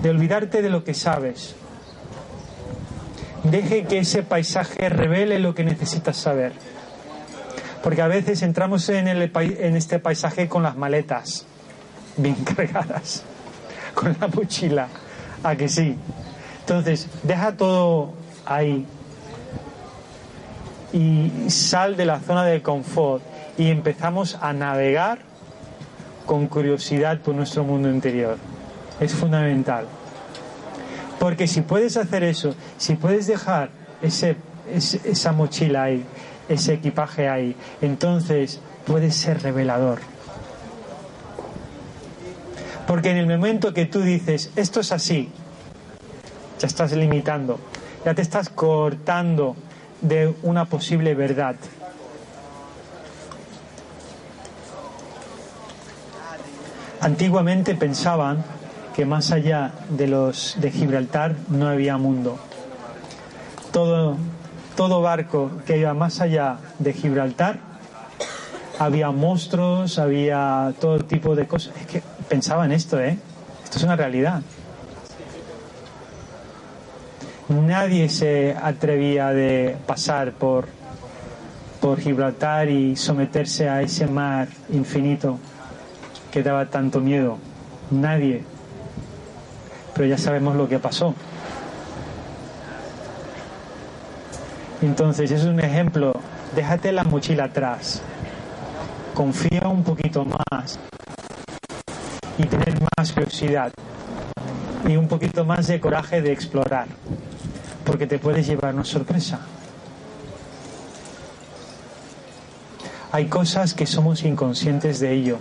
[0.01, 1.55] de olvidarte de lo que sabes.
[3.43, 6.53] Deje que ese paisaje revele lo que necesitas saber.
[7.83, 11.45] Porque a veces entramos en, el, en este paisaje con las maletas
[12.15, 13.23] bien cargadas,
[13.93, 14.87] con la mochila.
[15.43, 15.97] ¿A que sí?
[16.61, 18.13] Entonces, deja todo
[18.45, 18.85] ahí
[20.93, 23.23] y sal de la zona de confort
[23.57, 25.19] y empezamos a navegar
[26.25, 28.37] con curiosidad por nuestro mundo interior.
[28.99, 29.85] Es fundamental.
[31.19, 33.69] Porque si puedes hacer eso, si puedes dejar
[34.01, 34.35] ese,
[34.69, 36.05] esa mochila ahí,
[36.47, 39.99] ese equipaje ahí, entonces puede ser revelador.
[42.85, 45.29] Porque en el momento que tú dices, esto es así,
[46.59, 47.59] ya estás limitando,
[48.05, 49.55] ya te estás cortando
[50.01, 51.55] de una posible verdad.
[57.01, 58.43] Antiguamente pensaban
[58.95, 62.37] que más allá de los de Gibraltar no había mundo.
[63.71, 64.17] Todo
[64.77, 67.57] todo barco que iba más allá de Gibraltar,
[68.77, 71.75] había monstruos, había todo tipo de cosas.
[71.81, 73.17] Es que pensaba en esto, ¿eh?
[73.63, 74.41] Esto es una realidad.
[77.49, 80.67] Nadie se atrevía de pasar por,
[81.79, 85.39] por Gibraltar y someterse a ese mar infinito
[86.29, 87.37] que daba tanto miedo.
[87.89, 88.43] Nadie.
[89.93, 91.15] Pero ya sabemos lo que pasó.
[94.81, 96.19] Entonces, es un ejemplo.
[96.53, 98.01] Déjate la mochila atrás.
[99.13, 100.77] Confía un poquito más.
[102.37, 103.71] Y tener más curiosidad.
[104.85, 106.87] Y un poquito más de coraje de explorar.
[107.87, 109.39] Porque te puedes llevar una sorpresa.
[113.13, 115.37] Hay cosas que somos inconscientes de ello.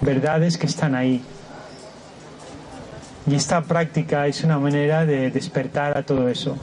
[0.00, 1.20] Verdades que están ahí.
[3.26, 6.56] Y esta práctica es una manera de despertar a todo eso.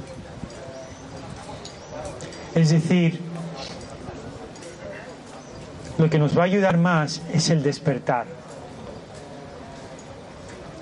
[2.55, 3.19] Es decir,
[5.97, 8.34] lo que nos va a ayudar más es el despertar.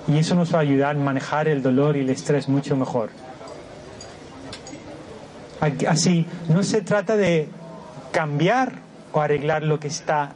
[0.06, 3.10] Y eso nos va a ayudar a manejar el dolor y el estrés mucho mejor.
[5.88, 7.48] Así, no se trata de
[8.12, 8.72] cambiar
[9.12, 10.32] o arreglar lo que está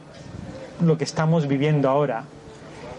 [0.81, 2.23] lo que estamos viviendo ahora.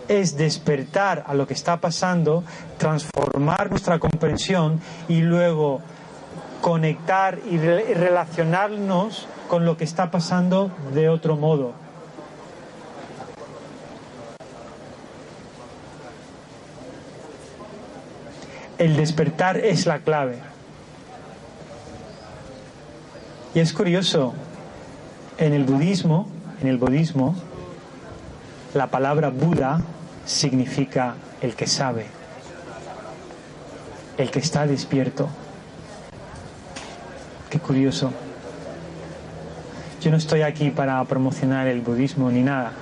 [0.08, 2.44] Es despertar a lo que está pasando,
[2.78, 5.80] transformar nuestra comprensión y luego
[6.60, 11.72] conectar y relacionarnos con lo que está pasando de otro modo.
[18.80, 20.38] El despertar es la clave.
[23.54, 24.32] Y es curioso,
[25.36, 26.26] en el budismo,
[26.62, 27.34] en el budismo,
[28.72, 29.82] la palabra Buda
[30.24, 32.06] significa el que sabe,
[34.16, 35.28] el que está despierto.
[37.50, 38.14] Qué curioso.
[40.00, 42.72] Yo no estoy aquí para promocionar el budismo ni nada,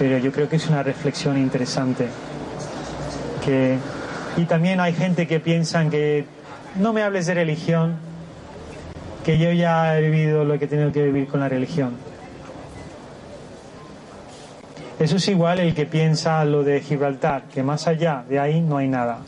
[0.00, 2.08] pero yo creo que es una reflexión interesante.
[3.44, 3.78] Que,
[4.36, 6.24] y también hay gente que piensa que
[6.76, 7.96] no me hables de religión,
[9.24, 11.96] que yo ya he vivido lo que he tenido que vivir con la religión.
[14.98, 18.76] Eso es igual el que piensa lo de Gibraltar, que más allá de ahí no
[18.76, 19.18] hay nada.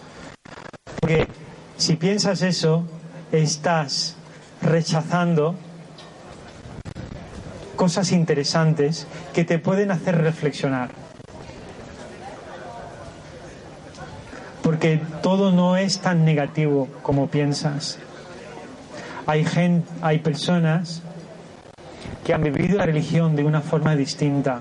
[1.01, 1.29] Porque
[1.77, 2.85] si piensas eso,
[3.33, 4.17] estás
[4.63, 5.55] rechazando
[7.77, 11.06] cosas interesantes que te pueden hacer reflexionar.
[14.87, 17.99] Porque todo no es tan negativo como piensas.
[19.26, 21.03] Hay, gente, hay personas
[22.24, 24.61] que han vivido la religión de una forma distinta,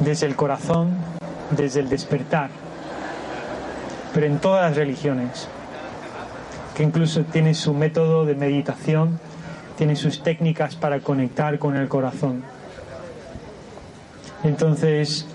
[0.00, 0.90] desde el corazón,
[1.56, 2.50] desde el despertar,
[4.12, 5.46] pero en todas las religiones,
[6.74, 9.20] que incluso tiene su método de meditación
[9.76, 12.42] tiene sus técnicas para conectar con el corazón.
[14.42, 15.28] Entonces,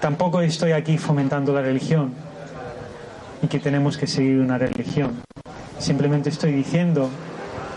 [0.00, 2.12] tampoco estoy aquí fomentando la religión
[3.42, 5.22] y que tenemos que seguir una religión.
[5.78, 7.08] Simplemente estoy diciendo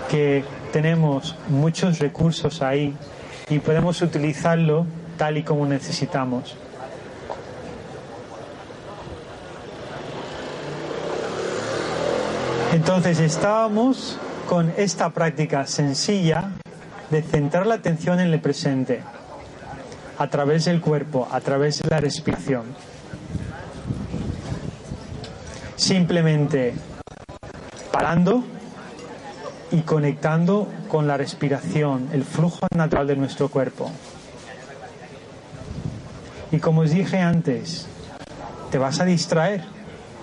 [0.09, 2.93] que tenemos muchos recursos ahí
[3.49, 4.85] y podemos utilizarlo
[5.17, 6.55] tal y como necesitamos.
[12.73, 14.17] Entonces estábamos
[14.49, 16.51] con esta práctica sencilla
[17.11, 19.03] de centrar la atención en el presente,
[20.17, 22.63] a través del cuerpo, a través de la respiración.
[25.75, 26.73] Simplemente
[27.91, 28.43] parando
[29.71, 33.91] y conectando con la respiración, el flujo natural de nuestro cuerpo.
[36.51, 37.87] Y como os dije antes,
[38.71, 39.63] te vas a distraer,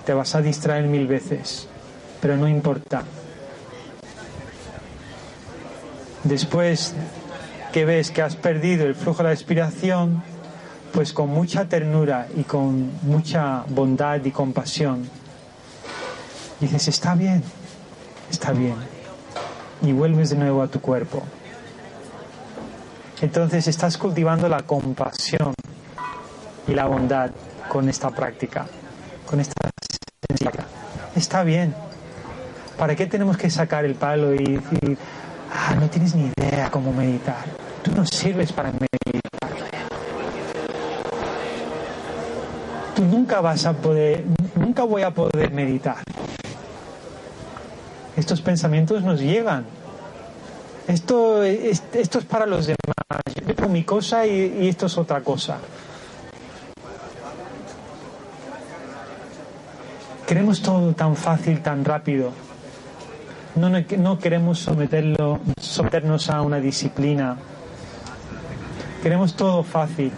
[0.07, 1.69] te vas a distraer mil veces,
[2.21, 3.05] pero no importa
[6.25, 6.95] Después
[7.73, 10.23] que ves que has perdido el flujo de la respiración,
[10.93, 15.09] pues con mucha ternura y con mucha bondad y compasión,
[16.59, 17.43] dices, está bien,
[18.31, 18.77] está bien.
[19.83, 21.23] Y vuelves de nuevo a tu cuerpo.
[23.21, 25.55] Entonces estás cultivando la compasión
[26.67, 27.31] y la bondad
[27.69, 28.67] con esta práctica,
[29.27, 29.71] con esta
[30.29, 30.67] sencilla.
[31.15, 31.75] Está bien.
[32.79, 34.99] ¿Para qué tenemos que sacar el palo y decir,
[35.53, 37.60] ah, no tienes ni idea cómo meditar.
[37.83, 38.91] Tú no sirves para meditar.
[42.95, 44.25] Tú nunca vas a poder,
[44.55, 45.97] nunca voy a poder meditar.
[48.17, 49.65] Estos pensamientos nos llegan.
[50.87, 52.77] Esto, esto es para los demás.
[53.47, 55.59] Yo tengo mi cosa y, y esto es otra cosa.
[60.27, 62.33] Queremos todo tan fácil, tan rápido
[63.55, 67.37] no, no queremos someterlo, someternos a una disciplina.
[69.03, 70.13] Queremos todo fácil.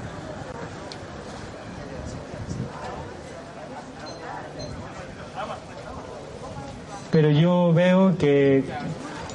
[7.13, 8.65] Pero yo veo que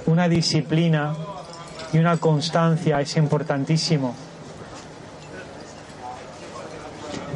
[0.05, 1.15] una disciplina
[1.93, 4.15] y una constancia es importantísimo.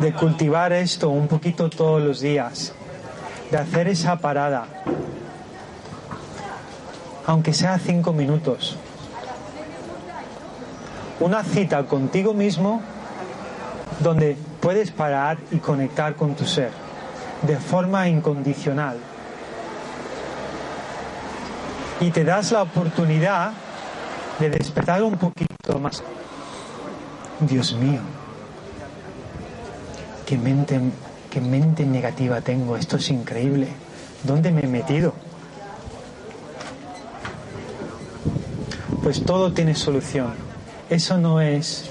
[0.01, 2.73] De cultivar esto un poquito todos los días,
[3.51, 4.65] de hacer esa parada,
[7.25, 8.77] aunque sea cinco minutos.
[11.21, 12.81] Una cita contigo mismo
[13.99, 16.71] donde puedes parar y conectar con tu ser
[17.43, 18.97] de forma incondicional.
[21.99, 23.51] Y te das la oportunidad
[24.39, 26.03] de despertar un poquito más.
[27.39, 28.01] Dios mío,
[30.25, 30.81] qué mente,
[31.29, 33.67] qué mente negativa tengo, esto es increíble.
[34.23, 35.13] ¿Dónde me he metido?
[39.01, 40.50] pues todo tiene solución.
[40.91, 41.89] Eso no es,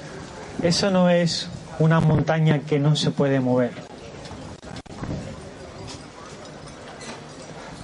[0.62, 1.48] eso no es
[1.78, 3.72] una montaña que no se puede mover.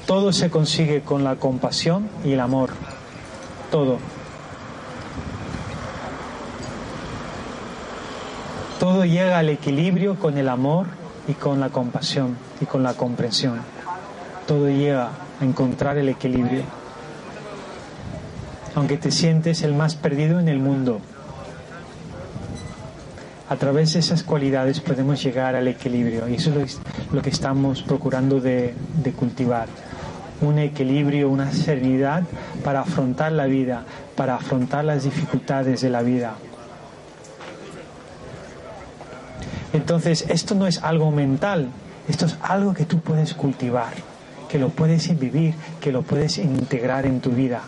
[0.06, 2.68] Todo se consigue con la compasión y el amor.
[3.70, 3.96] Todo.
[8.78, 10.86] Todo llega al equilibrio con el amor
[11.26, 13.62] y con la compasión y con la comprensión.
[14.46, 16.64] Todo llega a encontrar el equilibrio
[18.76, 21.00] aunque te sientes el más perdido en el mundo.
[23.48, 26.78] A través de esas cualidades podemos llegar al equilibrio y eso es
[27.10, 28.74] lo que estamos procurando de,
[29.16, 29.66] cultivar.
[30.42, 32.24] Un equilibrio, una serenidad
[32.62, 36.34] para afrontar la vida, para afrontar las dificultades de la vida.
[39.72, 41.70] Entonces, esto no es algo mental,
[42.08, 43.94] esto es algo que tú puedes cultivar
[44.48, 47.62] que lo puedes vivir, que lo puedes integrar en tu vida.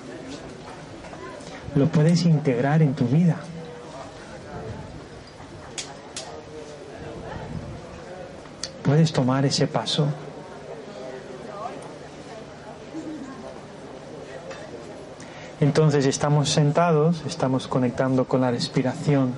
[1.78, 3.36] Lo puedes integrar en tu vida.
[8.82, 10.08] Puedes tomar ese paso.
[15.60, 19.34] Entonces estamos sentados, estamos conectando con la respiración,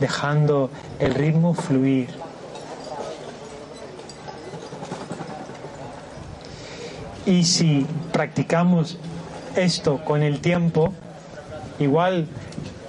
[0.00, 2.08] dejando el ritmo fluir.
[7.26, 8.96] Y si practicamos
[9.54, 10.94] esto con el tiempo,
[11.78, 12.26] igual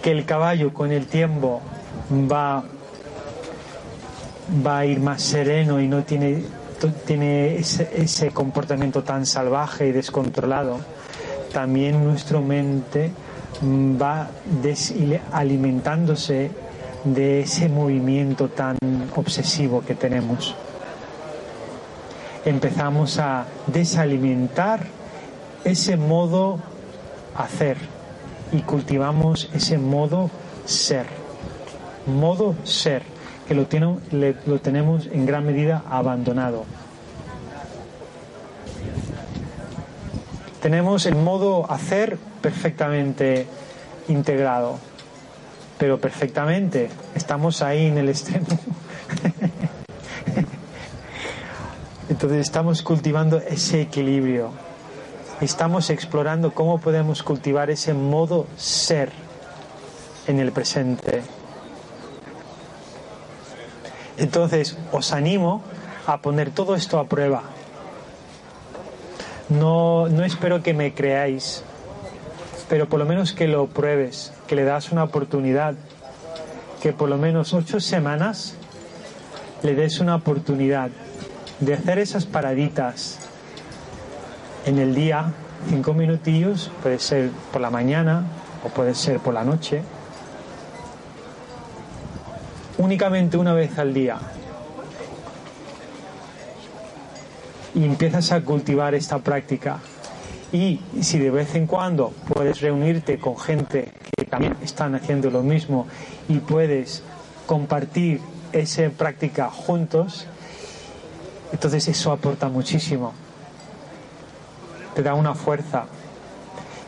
[0.01, 1.61] que el caballo con el tiempo
[2.11, 2.63] va,
[4.65, 6.43] va a ir más sereno y no tiene,
[7.05, 10.79] tiene ese, ese comportamiento tan salvaje y descontrolado,
[11.51, 13.11] también nuestra mente
[13.63, 14.27] va
[15.31, 16.51] alimentándose
[17.03, 18.77] de ese movimiento tan
[19.15, 20.55] obsesivo que tenemos.
[22.43, 24.81] Empezamos a desalimentar
[25.63, 26.59] ese modo
[27.35, 27.94] hacer
[28.51, 30.29] y cultivamos ese modo
[30.65, 31.05] ser.
[32.05, 33.03] Modo ser,
[33.47, 36.65] que lo, tiene, lo tenemos en gran medida abandonado.
[40.61, 43.45] Tenemos el modo hacer perfectamente
[44.07, 44.79] integrado,
[45.77, 46.89] pero perfectamente.
[47.13, 48.47] Estamos ahí en el extremo.
[52.09, 54.64] Entonces estamos cultivando ese equilibrio.
[55.41, 59.11] Estamos explorando cómo podemos cultivar ese modo ser
[60.27, 61.21] en el presente.
[64.17, 65.61] Entonces os animo
[66.07, 67.43] a poner todo esto a prueba
[69.49, 71.63] no, no espero que me creáis,
[72.67, 75.75] pero por lo menos que lo pruebes, que le das una oportunidad,
[76.81, 78.55] que por lo menos ocho semanas
[79.61, 80.89] le des una oportunidad
[81.59, 83.19] de hacer esas paraditas
[84.65, 85.31] en el día,
[85.69, 88.25] cinco minutillos, puede ser por la mañana
[88.63, 89.83] o puede ser por la noche,
[92.77, 94.17] únicamente una vez al día,
[97.75, 99.79] y empiezas a cultivar esta práctica.
[100.51, 105.43] Y si de vez en cuando puedes reunirte con gente que también están haciendo lo
[105.43, 105.85] mismo
[106.29, 107.03] y puedes
[107.45, 108.21] compartir
[108.53, 110.25] esa práctica juntos,
[111.51, 113.24] entonces eso aporta muchísimo.
[114.95, 115.85] Te da una fuerza.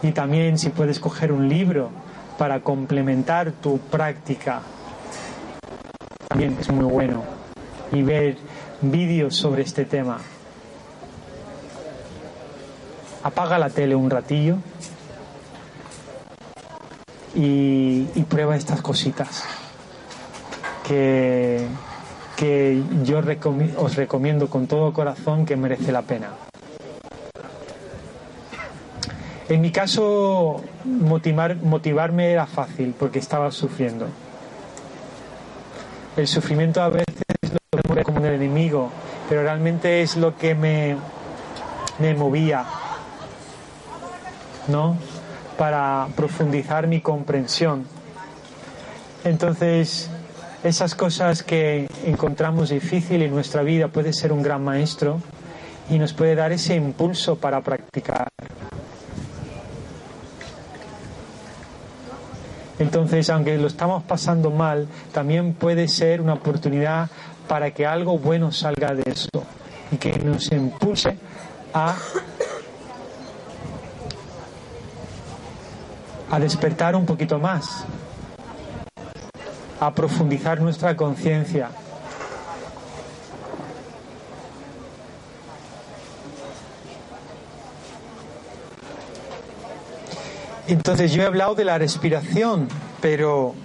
[0.02, 1.90] Y también si puedes coger un libro
[2.38, 4.62] para complementar tu práctica,
[6.28, 7.24] también es muy bueno.
[7.92, 8.38] Y ver
[8.82, 10.20] vídeos sobre este tema
[13.24, 14.58] apaga la tele un ratillo
[17.36, 19.44] y, prueba estas cositas
[20.86, 21.66] que,
[22.36, 23.22] que yo
[23.78, 26.47] os recomiendo con todo corazón que merece la pena.
[29.50, 34.08] En mi caso, motivar, motivarme era fácil porque estaba sufriendo.
[36.18, 37.16] El sufrimiento a veces
[37.88, 38.90] lo ve como un enemigo,
[39.30, 40.98] pero realmente es lo que me,
[42.00, 42.66] me movía
[44.68, 44.98] ¿no?
[45.58, 47.86] Para profundizar mi comprensión.
[49.24, 50.10] Entonces,
[50.64, 55.22] esas cosas que encontramos difícil en nuestra vida puede ser un gran maestro
[55.90, 58.28] y nos puede dar ese impulso para practicar.
[62.80, 67.10] Entonces, aunque lo estamos pasando mal, también puede ser una oportunidad
[67.48, 69.30] para que algo bueno salga de eso
[69.92, 71.18] y que nos impulse
[71.74, 71.96] a
[76.30, 77.86] a despertar un poquito más,
[79.80, 81.70] a profundizar nuestra conciencia.
[90.68, 92.68] Entonces yo he hablado de la respiración,
[93.00, 93.56] pero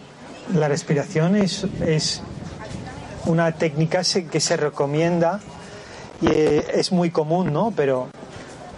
[0.54, 2.22] la respiración es, es
[3.26, 5.40] una técnica que se recomienda
[6.20, 7.72] y eh, es muy común, ¿no?
[7.74, 8.08] Pero,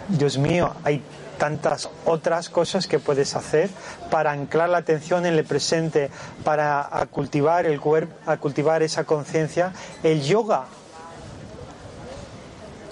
[0.09, 1.03] Dios mío, hay
[1.37, 3.69] tantas otras cosas que puedes hacer
[4.09, 6.09] para anclar la atención en el presente,
[6.43, 9.71] para cultivar el cuerpo, a cultivar esa conciencia,
[10.01, 10.65] el yoga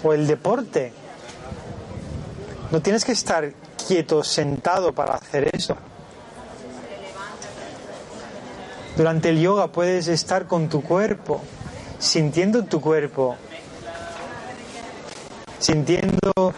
[0.03, 0.93] o el deporte.
[2.71, 3.51] No tienes que estar
[3.87, 5.75] quieto, sentado para hacer eso.
[8.95, 11.41] Durante el yoga puedes estar con tu cuerpo,
[11.99, 13.35] sintiendo tu cuerpo,
[15.59, 16.53] sintiendo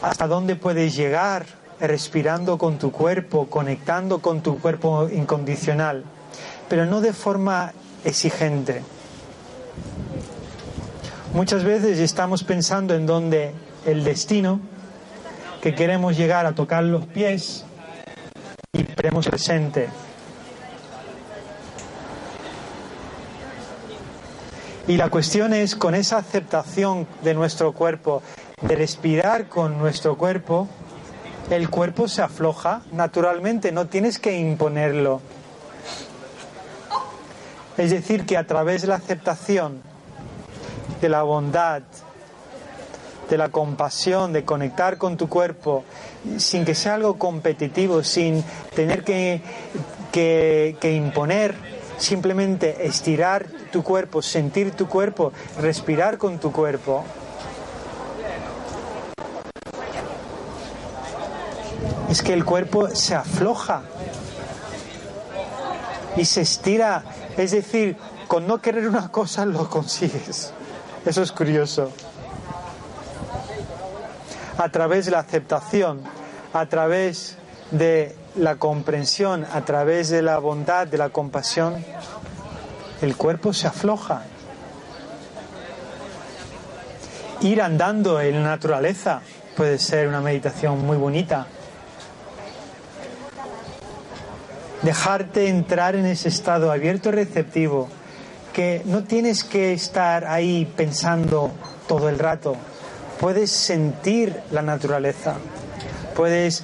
[0.00, 1.46] hasta dónde puedes llegar
[1.80, 6.04] respirando con tu cuerpo, conectando con tu cuerpo incondicional,
[6.68, 7.72] pero no de forma
[8.04, 8.82] exigente.
[11.32, 13.52] Muchas veces estamos pensando en dónde
[13.86, 14.60] el destino,
[15.64, 17.64] que queremos llegar a tocar los pies
[18.74, 19.88] y queremos presente.
[24.86, 28.22] Y la cuestión es, con esa aceptación de nuestro cuerpo,
[28.60, 30.68] de respirar con nuestro cuerpo,
[31.48, 35.22] el cuerpo se afloja naturalmente, no tienes que imponerlo.
[37.78, 39.80] Es decir, que a través de la aceptación,
[41.00, 41.84] de la bondad,
[43.28, 45.84] de la compasión, de conectar con tu cuerpo,
[46.38, 48.44] sin que sea algo competitivo, sin
[48.74, 49.40] tener que,
[50.12, 51.54] que, que imponer,
[51.98, 57.04] simplemente estirar tu cuerpo, sentir tu cuerpo, respirar con tu cuerpo.
[62.08, 63.82] Es que el cuerpo se afloja
[66.16, 67.04] y se estira.
[67.36, 67.96] Es decir,
[68.28, 70.52] con no querer una cosa lo consigues.
[71.04, 71.90] Eso es curioso.
[74.56, 76.00] A través de la aceptación,
[76.52, 77.36] a través
[77.72, 81.84] de la comprensión, a través de la bondad, de la compasión,
[83.02, 84.22] el cuerpo se afloja.
[87.40, 89.20] Ir andando en la naturaleza
[89.56, 91.46] puede ser una meditación muy bonita.
[94.82, 97.88] Dejarte entrar en ese estado abierto y receptivo,
[98.52, 101.50] que no tienes que estar ahí pensando
[101.88, 102.56] todo el rato.
[103.24, 105.36] Puedes sentir la naturaleza,
[106.14, 106.62] puedes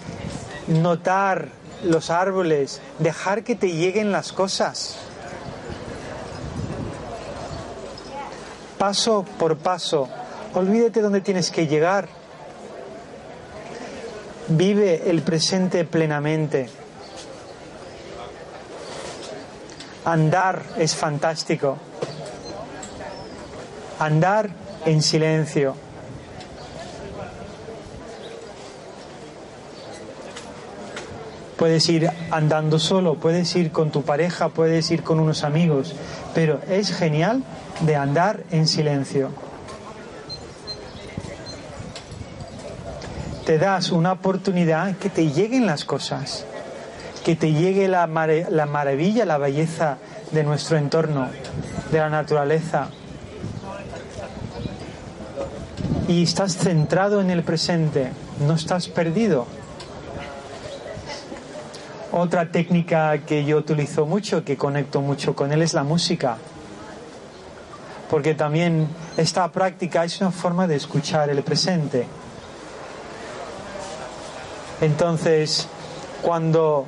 [0.68, 1.48] notar
[1.84, 4.98] los árboles, dejar que te lleguen las cosas.
[8.76, 10.10] Paso por paso,
[10.52, 12.08] olvídate dónde tienes que llegar.
[14.48, 16.68] Vive el presente plenamente.
[20.04, 21.78] Andar es fantástico.
[23.98, 24.50] Andar
[24.84, 25.88] en silencio.
[31.60, 35.94] Puedes ir andando solo, puedes ir con tu pareja, puedes ir con unos amigos,
[36.34, 37.44] pero es genial
[37.80, 39.28] de andar en silencio.
[43.44, 46.46] Te das una oportunidad que te lleguen las cosas,
[47.26, 49.98] que te llegue la, la maravilla, la belleza
[50.32, 51.28] de nuestro entorno,
[51.92, 52.88] de la naturaleza.
[56.08, 58.12] Y estás centrado en el presente,
[58.46, 59.59] no estás perdido.
[62.12, 66.38] Otra técnica que yo utilizo mucho, que conecto mucho con él, es la música.
[68.10, 72.06] Porque también esta práctica es una forma de escuchar el presente.
[74.80, 75.68] Entonces,
[76.20, 76.86] cuando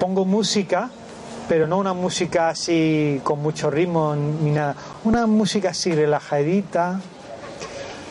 [0.00, 0.90] pongo música,
[1.48, 7.00] pero no una música así con mucho ritmo ni nada, una música así relajadita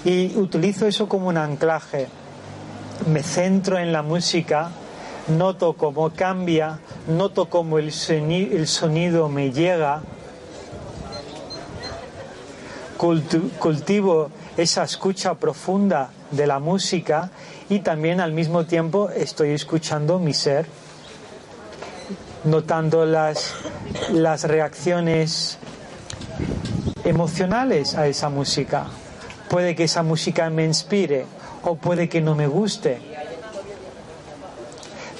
[0.05, 2.07] y utilizo eso como un anclaje.
[3.11, 4.69] Me centro en la música
[5.29, 10.01] noto cómo cambia, noto cómo el, sonido me llega,
[12.97, 17.29] cultivo esa escucha profunda de la música
[17.69, 20.65] y también al mismo tiempo estoy escuchando mi ser,
[22.43, 23.53] notando las,
[24.11, 25.57] las reacciones
[27.03, 28.87] emocionales a esa música.
[29.49, 31.25] Puede que esa música me inspire
[31.63, 33.08] o puede que no me guste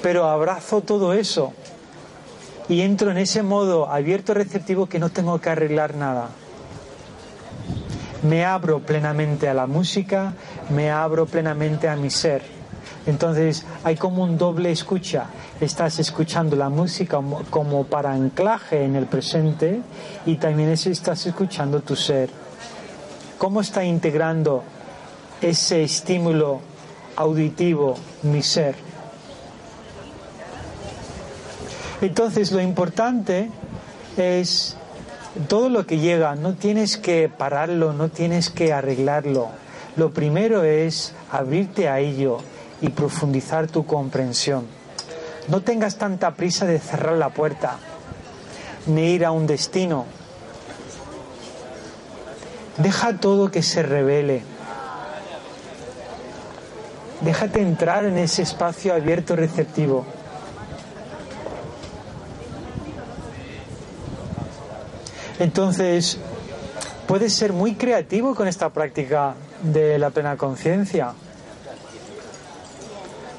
[0.02, 1.54] pero abrazo todo eso
[2.70, 6.30] y entro en ese modo abierto receptivo que no tengo que arreglar nada.
[8.22, 10.34] Me abro plenamente a la música,
[10.70, 12.44] me abro plenamente a mi ser.
[13.08, 15.26] Entonces hay como un doble escucha.
[15.60, 17.20] Estás escuchando la música
[17.50, 19.82] como para anclaje en el presente
[20.28, 22.30] y también estás escuchando tu ser.
[23.40, 24.64] ¿Cómo está integrando
[25.42, 26.60] ese estímulo
[27.16, 28.89] auditivo mi ser?
[32.02, 33.50] Entonces lo importante
[34.16, 34.78] es
[35.48, 39.50] todo lo que llega, no tienes que pararlo, no tienes que arreglarlo.
[39.96, 42.40] Lo primero es abrirte a ello
[42.82, 44.66] y profundizar tu comprensión.
[45.50, 47.78] No tengas tanta prisa de cerrar la puerta,
[48.88, 50.06] ni ir a un destino.
[52.78, 54.42] Deja todo que se revele.
[57.22, 60.06] Déjate entrar en ese espacio abierto receptivo.
[65.40, 66.18] Entonces,
[67.08, 71.14] puedes ser muy creativo con esta práctica de la plena conciencia.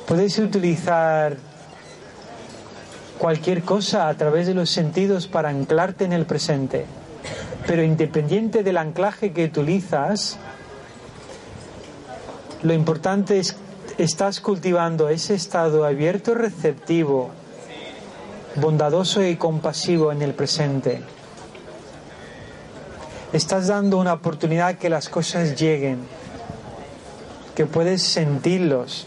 [0.07, 1.37] Puedes utilizar
[3.19, 6.87] cualquier cosa a través de los sentidos para anclarte en el presente.
[7.67, 10.39] Pero independiente del anclaje que utilizas,
[12.63, 13.57] Lo importante es
[13.97, 17.31] estás cultivando ese estado abierto, receptivo,
[18.57, 21.01] bondadoso y compasivo en el presente.
[23.33, 26.01] Estás dando una oportunidad que las cosas lleguen,
[27.55, 29.07] que puedes sentirlos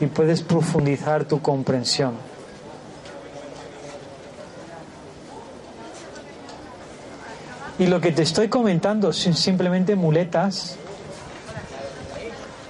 [0.00, 2.14] y puedes profundizar tu comprensión.
[7.80, 10.76] Y lo que te estoy comentando son simplemente muletas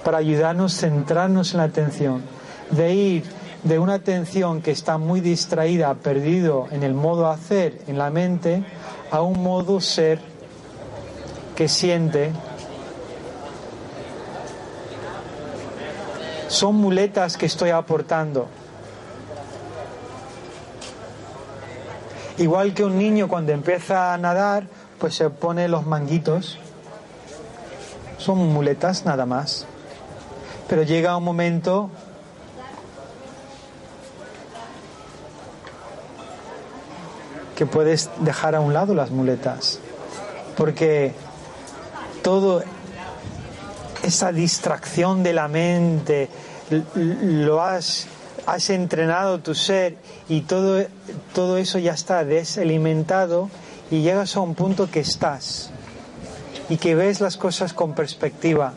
[0.03, 2.23] para ayudarnos a centrarnos en la atención,
[2.71, 7.97] de ir de una atención que está muy distraída, perdido en el modo hacer, en
[7.97, 8.63] la mente,
[9.11, 10.19] a un modo ser
[11.55, 12.31] que siente.
[16.49, 18.47] Son muletas que estoy aportando.
[22.37, 24.67] Igual que un niño cuando empieza a nadar,
[24.99, 26.57] pues se pone los manguitos.
[28.17, 29.65] Son muletas nada más.
[30.67, 31.89] Pero llega un momento
[37.55, 39.79] que puedes dejar a un lado las muletas,
[40.57, 41.13] porque
[42.21, 42.63] todo
[44.03, 46.29] esa distracción de la mente
[46.95, 48.07] lo has,
[48.45, 49.97] has entrenado tu ser
[50.27, 50.85] y todo,
[51.33, 53.49] todo eso ya está desalimentado
[53.91, 55.69] y llegas a un punto que estás
[56.69, 58.73] y que ves las cosas con perspectiva.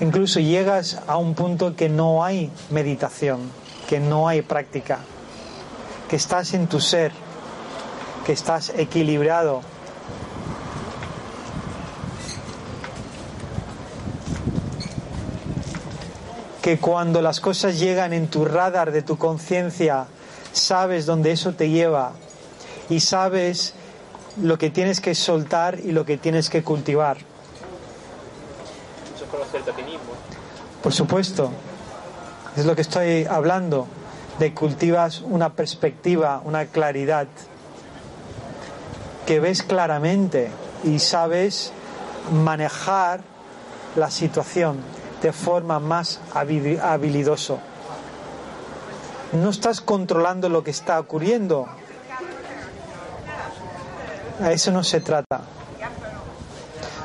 [0.00, 3.50] Incluso llegas a un punto que no hay meditación
[3.88, 4.98] que no hay práctica,
[6.10, 7.10] que estás en tu ser,
[8.26, 9.62] que estás equilibrado.
[16.60, 20.04] Que cuando las cosas llegan en tu radar de tu conciencia,
[20.52, 22.12] sabes dónde eso te lleva
[22.90, 23.72] y sabes
[24.42, 27.16] lo que tienes que soltar y lo que tienes que cultivar.
[29.16, 30.12] Eso es conocerte a ti mismo.
[30.82, 31.50] Por supuesto.
[32.58, 33.86] Es lo que estoy hablando,
[34.40, 37.28] de cultivas una perspectiva, una claridad,
[39.26, 40.50] que ves claramente
[40.82, 41.70] y sabes
[42.32, 43.20] manejar
[43.94, 44.78] la situación
[45.22, 47.60] de forma más habilidoso.
[49.34, 51.68] No estás controlando lo que está ocurriendo.
[54.42, 55.42] A eso no se trata.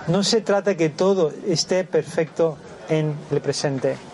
[0.08, 2.58] No se trata que todo esté perfecto
[2.90, 4.13] en el presente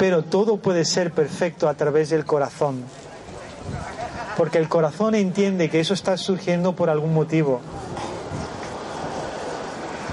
[0.00, 2.82] pero todo puede ser perfecto a través del corazón.
[4.34, 7.60] Porque el corazón entiende que eso está surgiendo por algún motivo.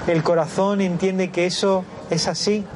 [0.06, 2.66] El corazón entiende que eso es así.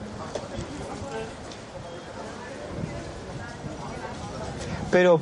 [4.90, 5.20] Pero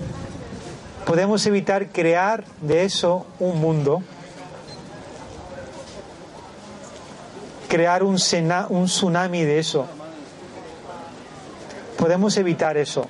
[1.07, 4.01] podemos evitar crear de eso un mundo,
[7.69, 8.17] crear un,
[8.69, 9.89] un tsunami de eso
[12.01, 13.05] Podemos evitar eso.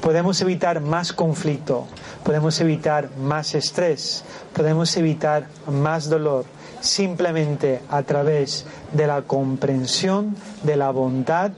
[0.00, 1.88] Podemos evitar más conflicto,
[2.22, 4.22] podemos evitar más estrés,
[4.54, 6.44] podemos evitar más dolor,
[6.80, 11.50] simplemente a través de la comprensión, de la bondad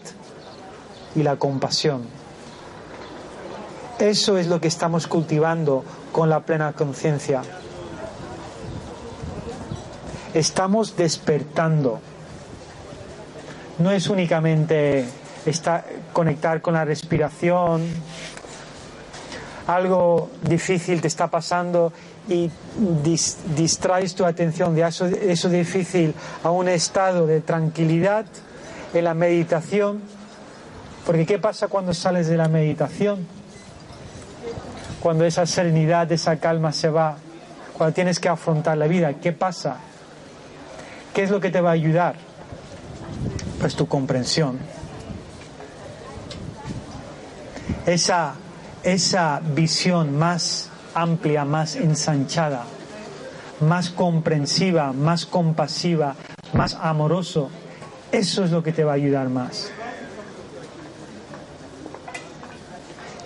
[1.14, 2.04] y la compasión.
[3.98, 7.42] Eso es lo que estamos cultivando con la plena conciencia.
[10.32, 12.00] Estamos despertando
[13.82, 15.04] no es únicamente
[16.12, 17.82] conectar con la respiración,
[19.66, 21.92] algo difícil te está pasando
[22.28, 22.50] y
[23.54, 28.24] distraes tu atención de eso, eso difícil a un estado de tranquilidad
[28.94, 30.00] en la meditación.
[31.04, 33.26] Porque ¿qué pasa cuando sales de la meditación?
[35.00, 37.16] Cuando esa serenidad, esa calma se va,
[37.76, 39.78] cuando tienes que afrontar la vida, ¿qué pasa?
[41.12, 42.14] ¿Qué es lo que te va a ayudar?
[43.62, 44.58] Pues tu comprensión.
[47.86, 48.34] Esa,
[48.82, 52.64] esa visión más amplia, más ensanchada,
[53.60, 56.16] más comprensiva, más compasiva,
[56.52, 57.50] más amoroso,
[58.10, 59.70] eso es lo que te va a ayudar más.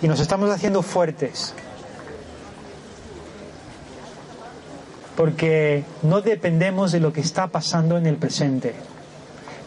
[0.03, 1.55] Y nos estamos haciendo fuertes.
[5.15, 8.75] Porque no dependemos de lo que está pasando en el presente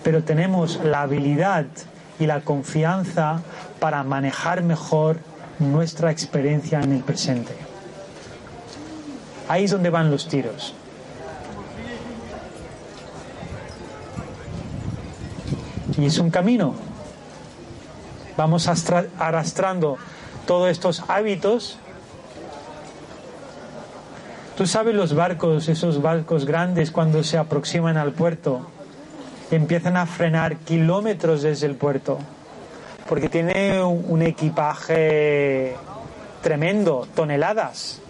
[0.03, 1.67] pero tenemos la habilidad
[2.19, 3.43] y la confianza
[3.79, 5.19] para manejar mejor
[5.59, 7.55] nuestra experiencia en el presente.
[9.49, 10.75] Ahí es donde van los tiros.
[15.99, 16.75] Y es un camino.
[18.37, 18.69] Vamos
[19.19, 19.99] arrastrando
[20.47, 21.79] todos estos hábitos.
[24.57, 28.67] Tú sabes los barcos, esos barcos grandes cuando se aproximan al puerto,
[29.57, 32.19] empiezan a frenar kilómetros desde el puerto,
[33.09, 35.75] porque tiene un equipaje
[36.43, 38.01] tremendo, toneladas.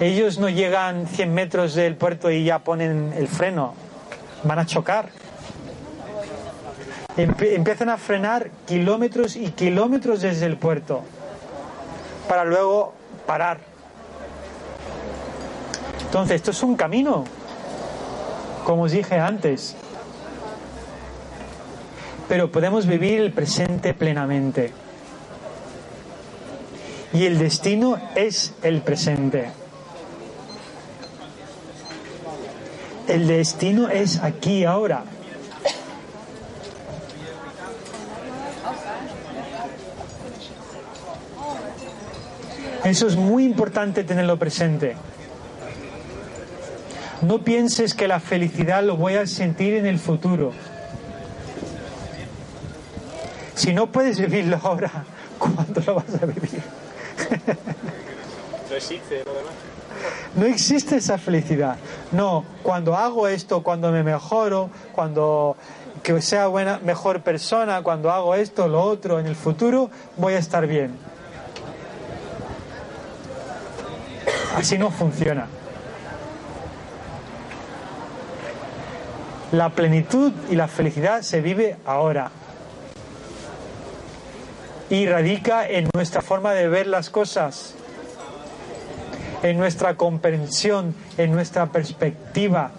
[0.00, 3.74] Ellos no llegan 100 metros del puerto y ya ponen el freno,
[4.42, 5.10] van a chocar.
[7.16, 11.02] Empiezan a frenar kilómetros y kilómetros desde el puerto
[12.28, 12.94] para luego
[13.26, 13.58] parar.
[16.04, 17.24] Entonces, esto es un camino,
[18.64, 19.76] como os dije antes.
[22.28, 24.72] Pero podemos vivir el presente plenamente.
[27.12, 29.50] Y el destino es el presente.
[33.08, 35.04] El destino es aquí ahora.
[42.84, 44.96] Eso es muy importante tenerlo presente.
[47.20, 50.52] No pienses que la felicidad lo voy a sentir en el futuro.
[53.54, 54.90] Si no puedes vivirlo ahora,
[55.38, 56.62] ¿cuándo lo vas a vivir?
[58.70, 59.52] No existe lo demás.
[60.34, 61.76] No existe esa felicidad.
[62.10, 65.56] No, cuando hago esto, cuando me mejoro, cuando
[66.02, 70.38] que sea buena, mejor persona, cuando hago esto, lo otro, en el futuro, voy a
[70.38, 70.96] estar bien.
[74.56, 75.46] Así no funciona.
[79.52, 82.30] La plenitud y la felicidad se vive ahora.
[84.92, 87.74] Y radica en nuestra forma de ver las cosas,
[89.42, 92.72] en nuestra comprensión, en nuestra perspectiva.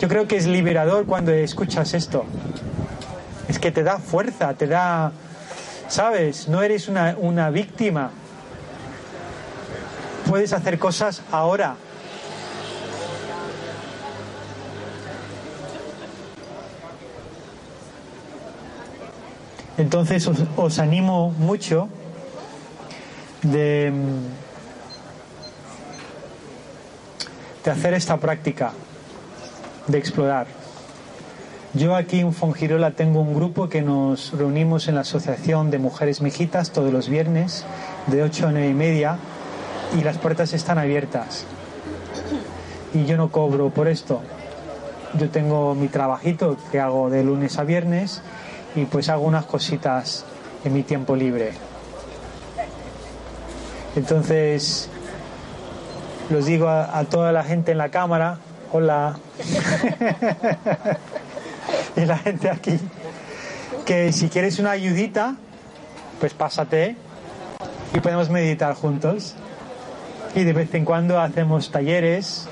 [0.00, 2.24] Yo creo que es liberador cuando escuchas esto.
[3.46, 5.12] Es que te da fuerza, te da,
[5.86, 6.48] ¿sabes?
[6.48, 8.10] No eres una, una víctima.
[10.28, 11.76] Puedes hacer cosas ahora.
[19.80, 21.88] Entonces os, animo mucho
[23.40, 23.90] de,
[27.64, 28.72] hacer esta práctica,
[29.86, 30.48] de explorar.
[31.72, 36.20] Yo aquí en Fongirola tengo un grupo que nos reunimos en la Asociación de Mujeres
[36.20, 37.64] Mejitas todos los viernes
[38.08, 39.16] de 8 a 9 y media
[39.98, 41.46] y las puertas están abiertas.
[42.92, 44.20] Y yo no cobro por esto.
[45.18, 48.20] Yo tengo mi trabajito que hago de lunes a viernes
[48.74, 50.24] y pues hago unas cositas
[50.64, 51.52] en mi tiempo libre.
[53.96, 54.88] Entonces,
[56.28, 58.38] los digo a, toda la gente en la cámara,
[58.72, 59.18] hola,
[61.96, 62.78] y la gente aquí,
[63.84, 65.34] que si quieres una ayudita,
[66.20, 66.94] pues pásate
[67.92, 69.34] y podemos meditar juntos.
[70.36, 72.46] Y de vez en cuando hacemos talleres,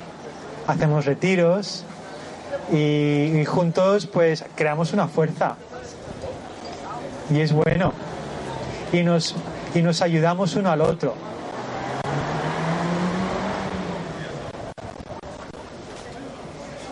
[0.67, 1.85] hacemos retiros
[2.73, 5.55] y juntos pues creamos una fuerza
[7.29, 7.93] y es bueno.
[8.91, 9.35] Y nos,
[9.75, 11.13] y nos ayudamos uno al otro.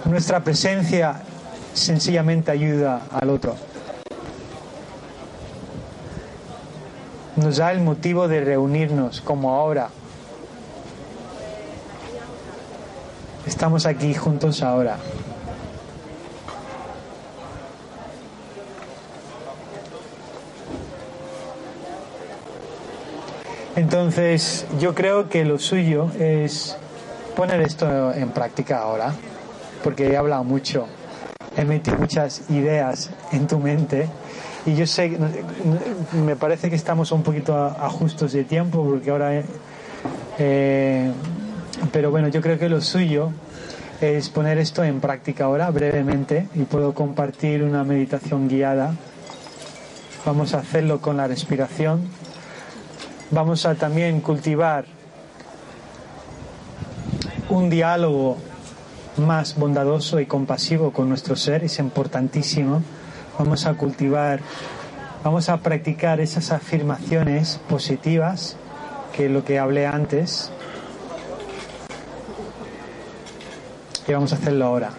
[0.06, 1.22] Nuestra presencia
[1.74, 3.56] sencillamente ayuda al otro.
[7.36, 9.90] Nos da el motivo de reunirnos como ahora.
[13.46, 14.98] Estamos aquí juntos ahora.
[23.78, 26.76] Entonces, yo creo que lo suyo es
[27.36, 29.14] poner esto en práctica ahora,
[29.84, 30.88] porque he hablado mucho,
[31.56, 34.10] he metido muchas ideas en tu mente
[34.66, 35.16] y yo sé,
[36.12, 39.44] me parece que estamos un poquito a, justos de tiempo, porque ahora,
[40.40, 41.12] eh,
[41.92, 43.30] pero bueno, yo creo que lo suyo
[44.02, 48.96] es poner esto en práctica ahora, brevemente, y puedo compartir una meditación guiada.
[50.26, 52.27] Vamos a hacerlo con la respiración
[53.32, 54.86] vamos a también cultivar
[57.50, 58.38] un diálogo
[59.18, 62.84] más bondadoso y compasivo con nuestro ser, es importantísimo.
[63.40, 64.40] Vamos a cultivar,
[65.24, 68.58] vamos a practicar esas afirmaciones positivas,
[69.14, 70.52] que lo que hablé antes.
[74.08, 74.92] Y vamos a hacerlo ahora.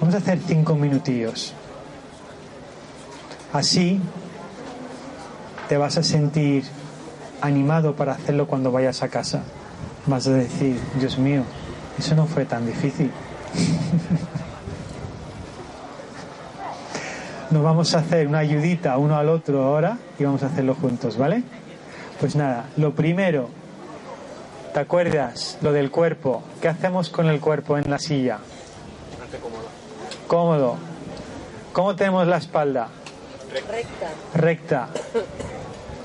[0.00, 1.54] Vamos a hacer cinco minutillos.
[3.52, 4.00] Así
[5.68, 6.64] te vas a sentir
[7.42, 9.42] animado para hacerlo cuando vayas a casa.
[10.06, 11.42] Vas a decir, Dios mío,
[11.98, 13.10] eso no fue tan difícil.
[17.50, 21.18] Nos vamos a hacer una ayudita uno al otro ahora y vamos a hacerlo juntos,
[21.18, 21.42] ¿vale?
[22.18, 23.50] Pues nada, lo primero,
[24.72, 25.58] ¿te acuerdas?
[25.60, 26.42] Lo del cuerpo.
[26.62, 28.38] ¿Qué hacemos con el cuerpo en la silla?
[30.26, 30.76] Cómodo.
[31.74, 32.88] ¿Cómo tenemos la espalda?
[33.68, 34.08] Recta.
[34.34, 34.88] Recta.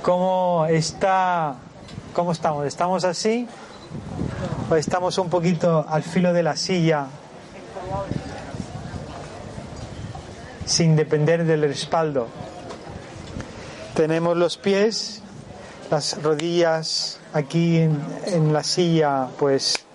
[0.01, 1.55] ¿Cómo está?
[2.13, 2.65] ¿Cómo estamos?
[2.65, 3.47] ¿Estamos así?
[4.69, 7.07] ¿O estamos un poquito al filo de la silla?
[10.65, 12.27] Sin depender del respaldo.
[13.95, 15.21] Tenemos los pies,
[15.89, 19.85] las rodillas aquí en, en la silla, pues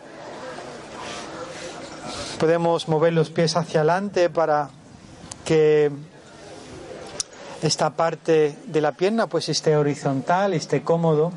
[2.38, 4.70] podemos mover los pies hacia adelante para
[5.44, 5.92] que
[7.62, 11.32] esta parte de la pierna pues esté horizontal, esté cómodo.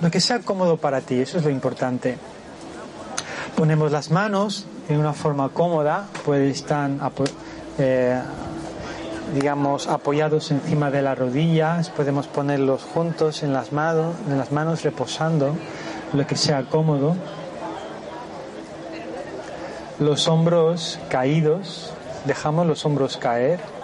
[0.00, 2.18] Lo que sea cómodo para ti, eso es lo importante.
[3.56, 6.90] Ponemos las manos en una forma cómoda, pueden estar
[7.78, 8.20] eh,
[9.34, 14.82] digamos apoyados encima de las rodillas, podemos ponerlos juntos en las, manos, en las manos
[14.82, 15.54] reposando,
[16.12, 17.16] lo que sea cómodo.
[19.98, 21.92] Los hombros caídos,
[22.24, 23.77] dejamos los hombros caer.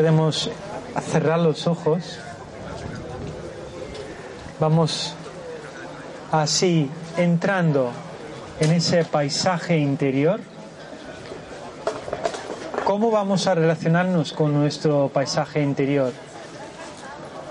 [0.00, 0.50] Podemos
[1.12, 2.20] cerrar los ojos.
[4.58, 5.12] Vamos
[6.32, 7.90] así entrando
[8.60, 10.40] en ese paisaje interior.
[12.86, 16.14] ¿Cómo vamos a relacionarnos con nuestro paisaje interior?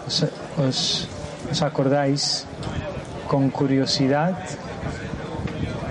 [0.08, 1.08] ¿Os,
[1.62, 2.48] acordáis?
[3.28, 4.36] Con curiosidad,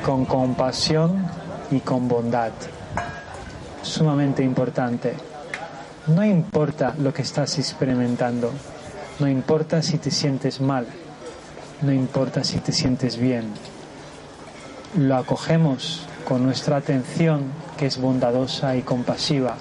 [0.05, 1.25] con compasión
[1.71, 2.51] y con bondad.
[3.81, 5.38] Sumamente importante.
[6.09, 8.51] No importa lo que estás experimentando,
[9.19, 10.87] no importa si te sientes mal,
[11.83, 13.53] no importa si te sientes bien.
[14.97, 19.57] Lo acogemos con nuestra atención que es bondadosa y compasiva.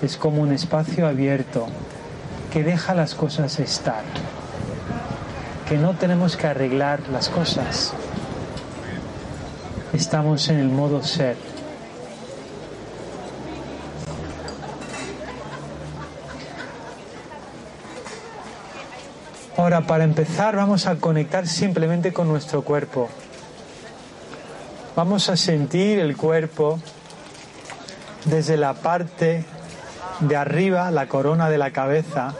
[0.00, 1.66] Es como un espacio abierto
[2.50, 4.02] que deja las cosas estar,
[5.68, 7.92] que no tenemos que arreglar las cosas,
[9.92, 11.36] estamos en el modo ser.
[19.70, 23.08] Ahora, para empezar, vamos a conectar simplemente con nuestro cuerpo.
[24.96, 26.80] Vamos a sentir el cuerpo
[28.24, 29.44] desde la parte
[30.18, 32.34] de arriba, la corona de la cabeza,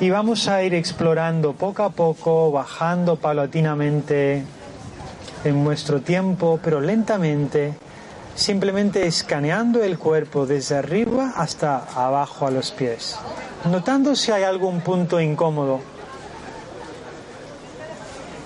[0.00, 4.44] y vamos a ir explorando poco a poco, bajando paulatinamente
[5.44, 7.72] en nuestro tiempo, pero lentamente,
[8.40, 13.16] simplemente escaneando el cuerpo desde arriba hasta abajo a los pies,
[13.70, 15.80] notando si hay algún punto incómodo.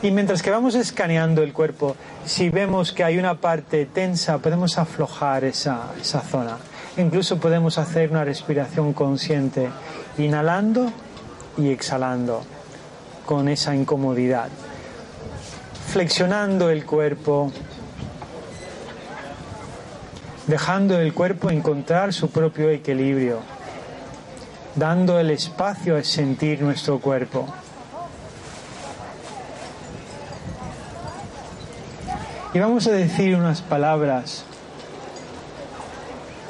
[0.02, 1.94] Y mientras que vamos escaneando el cuerpo,
[2.26, 6.58] si vemos que hay una parte tensa, podemos aflojar esa, esa zona.
[6.96, 9.68] Incluso podemos hacer una respiración consciente,
[10.18, 10.90] inhalando
[11.56, 12.42] y exhalando
[13.24, 14.48] con esa incomodidad
[15.94, 17.52] flexionando el cuerpo,
[20.46, 23.40] dejando el cuerpo encontrar su propio equilibrio,
[24.76, 27.46] dando el espacio a sentir nuestro cuerpo.
[32.52, 34.44] Y vamos a decir unas palabras.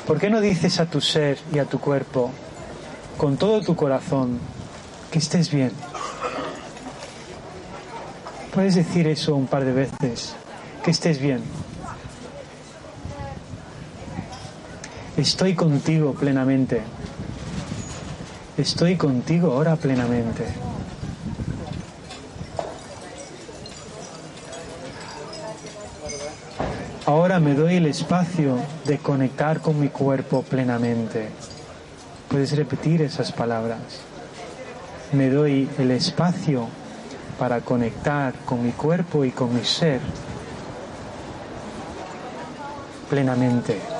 [0.06, 2.30] ¿Por qué no dices a tu ser y a tu cuerpo,
[3.16, 4.38] con todo tu corazón,
[5.10, 5.72] que estés bien?
[8.52, 10.36] Puedes decir eso un par de veces,
[10.84, 11.42] que estés bien.
[15.16, 16.82] Estoy contigo plenamente.
[18.58, 20.44] Estoy contigo ahora plenamente.
[27.06, 31.28] Ahora me doy el espacio de conectar con mi cuerpo plenamente.
[32.28, 33.78] Puedes repetir esas palabras.
[35.12, 36.66] Me doy el espacio
[37.38, 40.00] para conectar con mi cuerpo y con mi ser
[43.08, 43.93] plenamente.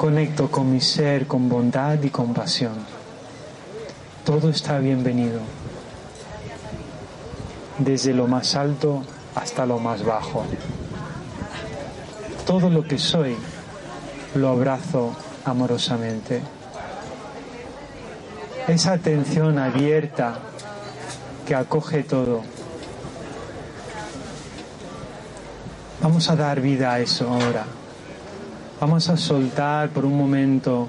[0.00, 2.72] Conecto con mi ser con bondad y compasión.
[4.24, 5.40] Todo está bienvenido,
[7.76, 9.02] desde lo más alto
[9.34, 10.46] hasta lo más bajo.
[12.46, 13.36] Todo lo que soy
[14.34, 15.14] lo abrazo
[15.44, 16.40] amorosamente
[18.68, 20.38] esa atención abierta
[21.46, 22.40] que acoge todo.
[26.00, 27.79] Vamos a dar vida a eso ahora.
[28.80, 30.88] Vamos a soltar por un momento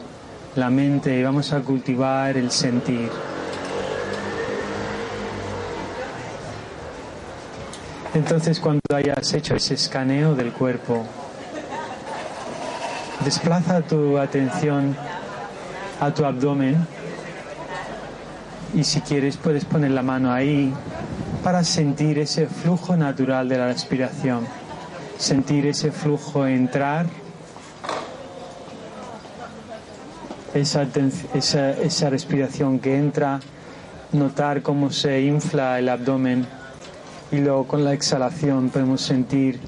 [0.56, 3.10] la mente y vamos a cultivar el sentir.
[8.14, 11.06] Entonces cuando hayas hecho ese escaneo del cuerpo,
[13.24, 14.96] Desplaza tu atención
[16.00, 16.88] a tu abdomen
[18.74, 20.74] y si quieres puedes poner la mano ahí
[21.44, 24.48] para sentir ese flujo natural de la respiración,
[25.20, 27.06] sentir ese flujo entrar,
[30.54, 30.88] esa,
[31.34, 33.40] esa, respiración que entra,
[34.12, 36.46] notar cómo se infla el abdomen
[37.32, 39.60] y luego con la exhalación podemos sentir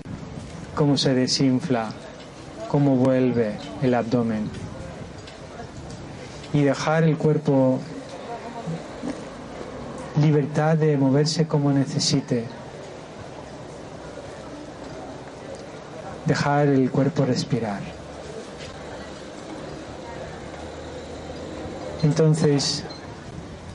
[0.76, 1.90] cómo se desinfla,
[2.70, 4.50] cómo vuelve el abdomen.
[6.54, 7.80] Y dejar el cuerpo
[10.22, 12.46] libertad de moverse como necesite.
[16.26, 17.93] Dejar el cuerpo respirar.
[22.04, 22.84] Entonces,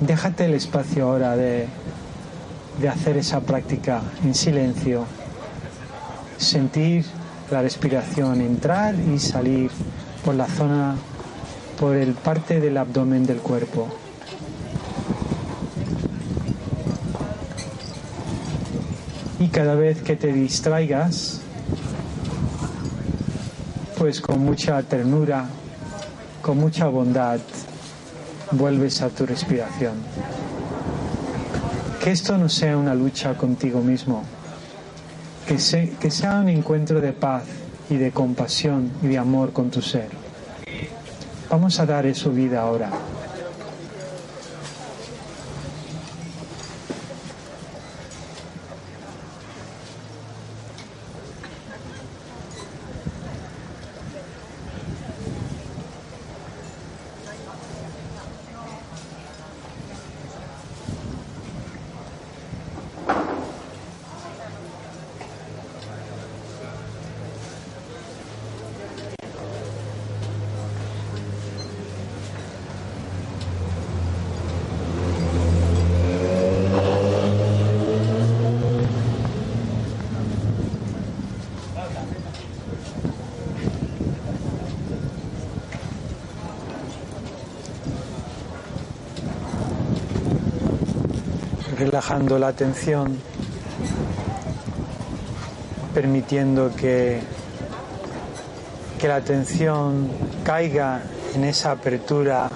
[0.01, 1.67] déjate el espacio ahora de,
[2.81, 5.05] de hacer esa práctica en silencio,
[6.37, 7.05] sentir
[7.51, 9.71] la respiración entrar y salir
[10.25, 10.97] por la zona,
[11.81, 13.89] por el parte del abdomen del cuerpo.
[19.41, 21.41] Y cada vez que te distraigas,
[23.97, 25.47] pues con mucha ternura,
[26.43, 27.41] con mucha bondad,
[28.53, 29.95] vuelves a tu respiración.
[32.03, 34.23] Que esto no sea una lucha contigo mismo,
[35.47, 37.45] que, sea un encuentro de paz
[37.91, 40.09] y de compasión y de amor con tu ser.
[41.51, 42.91] Vamos a dar eso vida ahora.
[91.89, 93.19] Relajando la atención,
[95.95, 97.21] permitiendo que,
[98.99, 100.11] que la atención
[100.45, 101.01] caiga
[101.35, 102.51] en esa apertura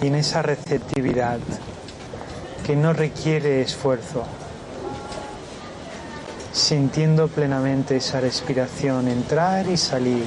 [0.00, 1.38] y en esa receptividad
[2.64, 4.24] que no requiere esfuerzo,
[6.54, 10.24] sintiendo plenamente esa respiración entrar y salir.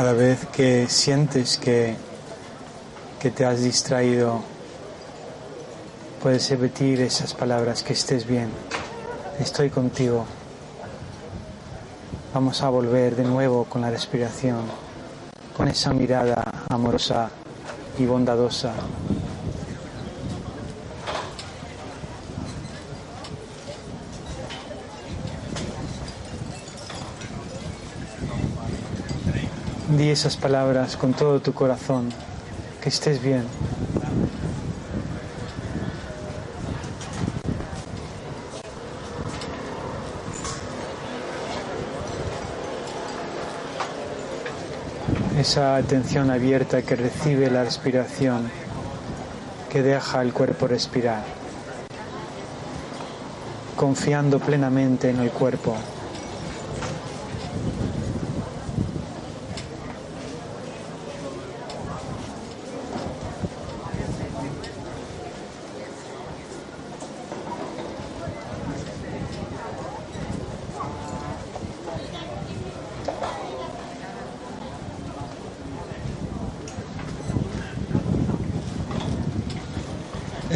[0.00, 1.94] Cada vez que sientes que,
[3.20, 4.40] que te has distraído,
[6.22, 8.48] puedes repetir esas palabras, que estés bien,
[9.38, 10.24] estoy contigo.
[12.32, 14.62] Vamos a volver de nuevo con la respiración,
[15.54, 17.28] con esa mirada amorosa
[17.98, 18.72] y bondadosa.
[29.96, 32.10] Di esas palabras con todo tu corazón,
[32.80, 33.44] que estés bien.
[45.36, 48.48] Esa atención abierta que recibe la respiración,
[49.68, 51.24] que deja el cuerpo respirar,
[53.74, 55.76] confiando plenamente en el cuerpo.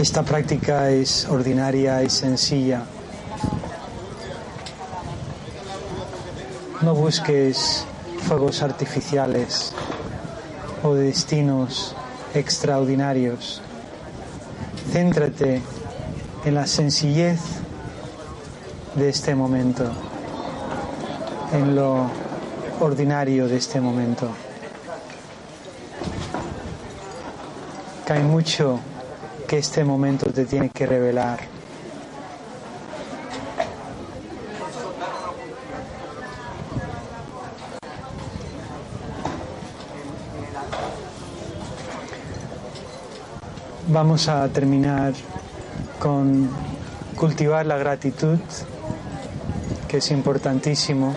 [0.05, 2.83] Esta práctica es ordinaria y sencilla.
[6.83, 7.87] No busques
[8.29, 9.73] fuegos artificiales
[10.83, 11.97] o destinos
[12.35, 13.63] extraordinarios.
[14.93, 15.63] Céntrate
[16.45, 17.41] en la sencillez
[18.97, 19.91] de este momento,
[21.55, 22.11] en lo
[22.79, 24.29] ordinario de este momento.
[28.11, 28.81] Hay mucho
[29.59, 31.39] este momento te tiene que revelar.
[43.87, 45.13] Vamos a terminar
[46.01, 46.51] con
[47.15, 48.39] cultivar la gratitud,
[49.87, 51.15] que es importantísimo.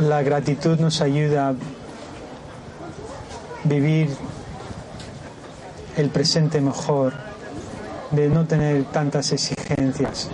[0.00, 1.54] La gratitud nos ayuda
[3.68, 4.08] vivir
[5.96, 7.14] el presente mejor,
[8.10, 10.30] de no tener tantas exigencias.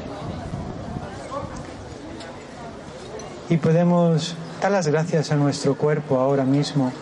[3.48, 6.92] Y podemos dar las gracias a nuestro cuerpo ahora mismo,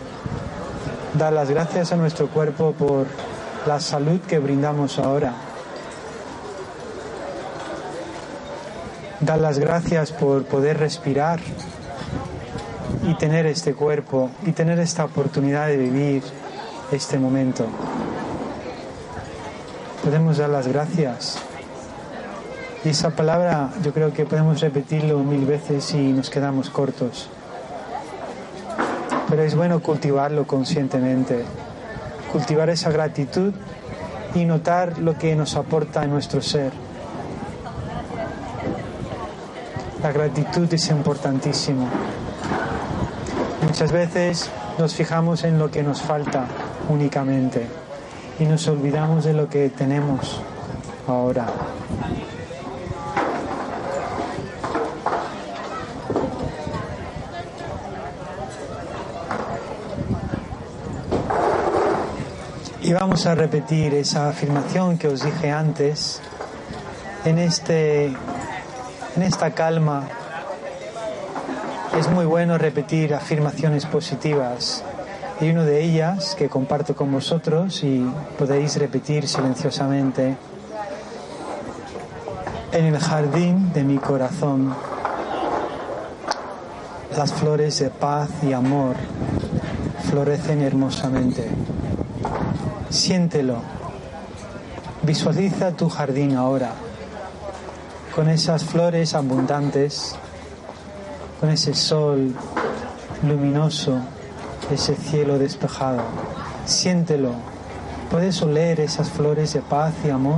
[1.17, 3.07] dar las gracias a nuestro cuerpo por
[3.65, 5.33] la salud que brindamos ahora.
[9.19, 11.39] Dar las gracias por poder respirar
[13.03, 16.23] y tener este cuerpo y tener esta oportunidad de vivir
[16.91, 17.65] este momento.
[20.03, 21.39] Podemos dar las gracias.
[22.83, 27.29] Y esa palabra yo creo que podemos repetirlo mil veces y nos quedamos cortos.
[29.29, 31.45] Pero es bueno cultivarlo conscientemente,
[32.31, 33.53] cultivar esa gratitud
[34.33, 36.71] y notar lo que nos aporta en nuestro ser.
[40.01, 41.87] La gratitud es importantísimo.
[43.81, 46.45] Muchas veces nos fijamos en lo que nos falta
[46.87, 47.65] únicamente
[48.37, 50.39] y nos olvidamos de lo que tenemos
[51.07, 51.47] ahora.
[62.83, 66.21] Y vamos a repetir esa afirmación que os dije antes
[67.25, 68.13] en, este,
[69.15, 70.03] en esta calma
[71.97, 74.83] es muy bueno repetir afirmaciones positivas
[75.41, 78.05] y una de ellas que comparto con vosotros y
[78.37, 80.37] podéis repetir silenciosamente
[82.71, 84.73] en el jardín de mi corazón
[87.17, 88.95] las flores de paz y amor
[90.09, 91.49] florecen hermosamente.
[92.89, 93.57] Siéntelo.
[95.03, 96.71] Visualiza tu jardín ahora
[98.15, 100.15] con esas flores abundantes
[101.41, 102.35] con ese sol
[103.27, 103.97] luminoso,
[104.71, 106.01] ese cielo despejado.
[106.65, 107.31] Siéntelo.
[108.11, 110.37] Puedes oler esas flores de paz y amor,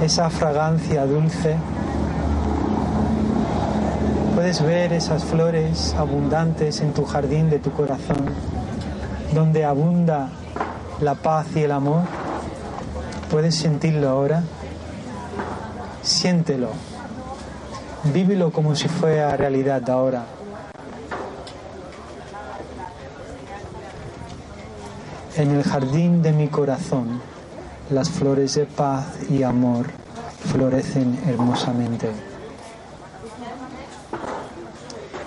[0.00, 1.56] esa fragancia dulce.
[4.36, 8.24] Puedes ver esas flores abundantes en tu jardín de tu corazón,
[9.34, 10.28] donde abunda
[11.00, 12.02] la paz y el amor.
[13.32, 14.44] Puedes sentirlo ahora.
[16.02, 16.68] Siéntelo.
[18.04, 20.24] Vívelo como si fuera realidad ahora.
[25.36, 27.20] En el jardín de mi corazón,
[27.90, 29.86] las flores de paz y amor
[30.46, 32.10] florecen hermosamente.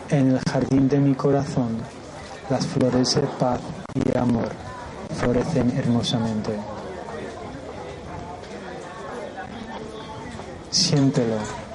[0.09, 1.77] En el jardín de mi corazón,
[2.49, 3.59] las flores de paz
[3.93, 4.49] y amor
[5.17, 6.51] florecen hermosamente.
[10.69, 11.70] Siéntelo.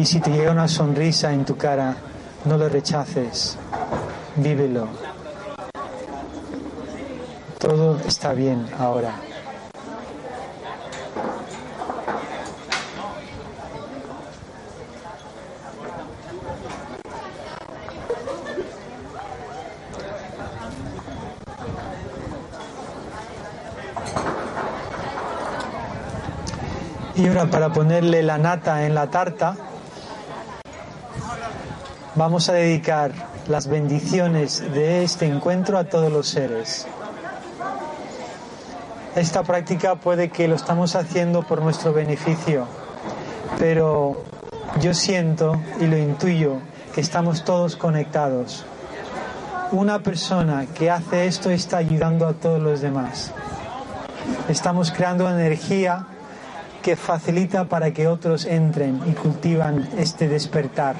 [0.00, 1.94] Y si te llega una sonrisa en tu cara,
[2.46, 3.58] no lo rechaces,
[4.36, 4.88] vívelo.
[7.58, 9.12] Todo está bien ahora.
[27.16, 29.69] Y ahora para ponerle la nata en la tarta,
[32.20, 33.12] vamos a dedicar
[33.48, 36.86] las bendiciones de este encuentro a todos los seres.
[39.16, 42.66] Esta práctica puede que lo estamos haciendo por nuestro beneficio,
[43.58, 44.22] pero
[44.82, 46.58] yo siento y lo intuyo
[46.94, 48.66] que estamos todos conectados.
[49.72, 53.32] Una persona que hace esto está ayudando a todos los demás.
[54.46, 56.04] Estamos creando energía
[56.82, 60.96] que facilita para que otros entren y cultivan este despertar.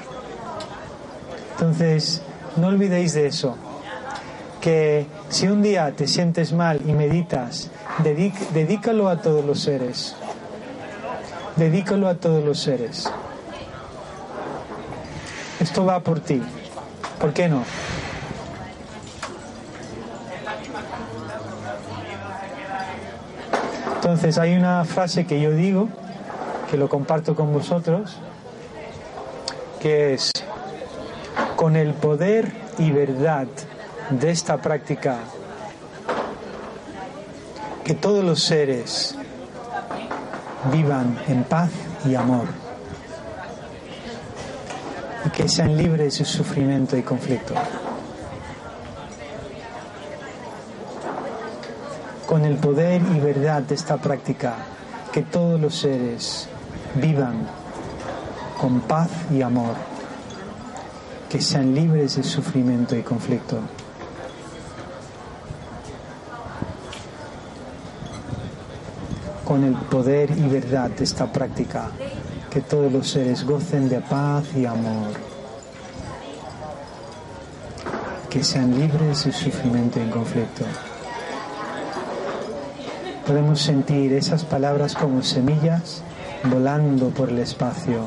[1.51, 2.21] Entonces,
[2.55, 3.57] no olvidéis de eso.
[4.59, 7.69] Que si un día te sientes mal y meditas,
[8.53, 10.15] dedícalo a todos los seres.
[11.55, 13.11] Dedícalo a todos los seres.
[15.59, 16.41] Esto va por ti.
[17.19, 17.63] ¿Por qué no?
[23.95, 25.87] Entonces hay una frase que yo digo,
[26.71, 28.17] que lo comparto con vosotros,
[29.79, 30.31] que es,
[31.61, 33.45] con el poder y verdad
[34.09, 35.17] de esta práctica,
[37.83, 39.15] que todos los seres
[40.73, 41.69] vivan en paz
[42.03, 42.47] y amor
[45.23, 47.53] y que sean libres de sufrimiento y conflicto.
[52.25, 54.55] Con el poder y verdad de esta práctica,
[55.11, 56.49] que todos los seres
[56.95, 57.45] vivan
[58.59, 59.90] con paz y amor,
[61.31, 63.57] que sean libres de sufrimiento y conflicto.
[69.45, 71.89] Con el poder y verdad de esta práctica,
[72.49, 75.13] que todos los seres gocen de paz y amor,
[78.29, 80.65] que sean libres de sufrimiento y conflicto.
[83.25, 86.03] Podemos sentir esas palabras como semillas
[86.43, 88.01] volando por el espacio,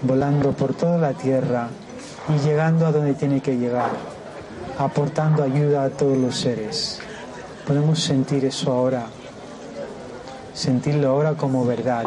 [0.00, 1.68] volando por toda la tierra
[2.28, 3.90] y llegando a donde tiene que llegar,
[4.78, 7.00] aportando ayuda a todos los seres.
[7.66, 9.06] Podemos sentir eso ahora,
[10.52, 12.04] sentirlo ahora como verdad.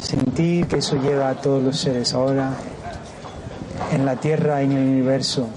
[0.00, 2.50] Sentir que eso llega a todos los seres ahora,
[3.92, 5.48] en la Tierra y en el universo.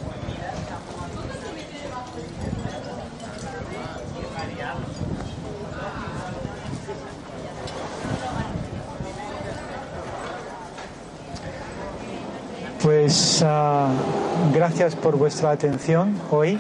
[13.08, 16.60] Pues uh, gracias por vuestra atención hoy.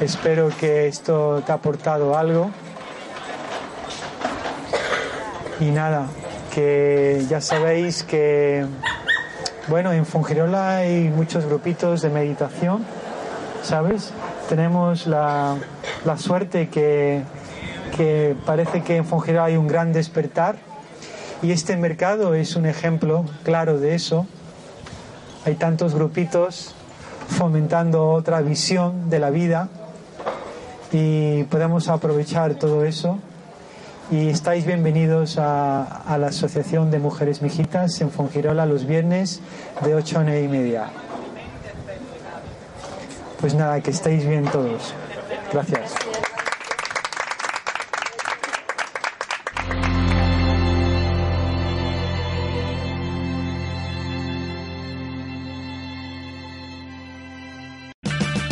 [0.00, 2.50] Espero que esto te ha aportado algo.
[5.60, 6.06] Y nada,
[6.54, 8.64] que ya sabéis que,
[9.68, 12.86] bueno, en Fungirola hay muchos grupitos de meditación,
[13.62, 14.14] ¿sabes?
[14.48, 15.56] Tenemos la,
[16.06, 17.24] la suerte que,
[17.94, 20.56] que parece que en Fungirola hay un gran despertar
[21.42, 24.26] y este mercado es un ejemplo claro de eso.
[25.46, 26.74] Hay tantos grupitos
[27.28, 29.68] fomentando otra visión de la vida
[30.90, 33.20] y podemos aprovechar todo eso
[34.10, 39.40] y estáis bienvenidos a, a, la Asociación de Mujeres Mijitas en Fongirola los viernes
[39.84, 40.86] de 8 a 9 y media.
[43.40, 44.94] Pues nada, que estéis bien todos.
[45.52, 46.05] Gracias.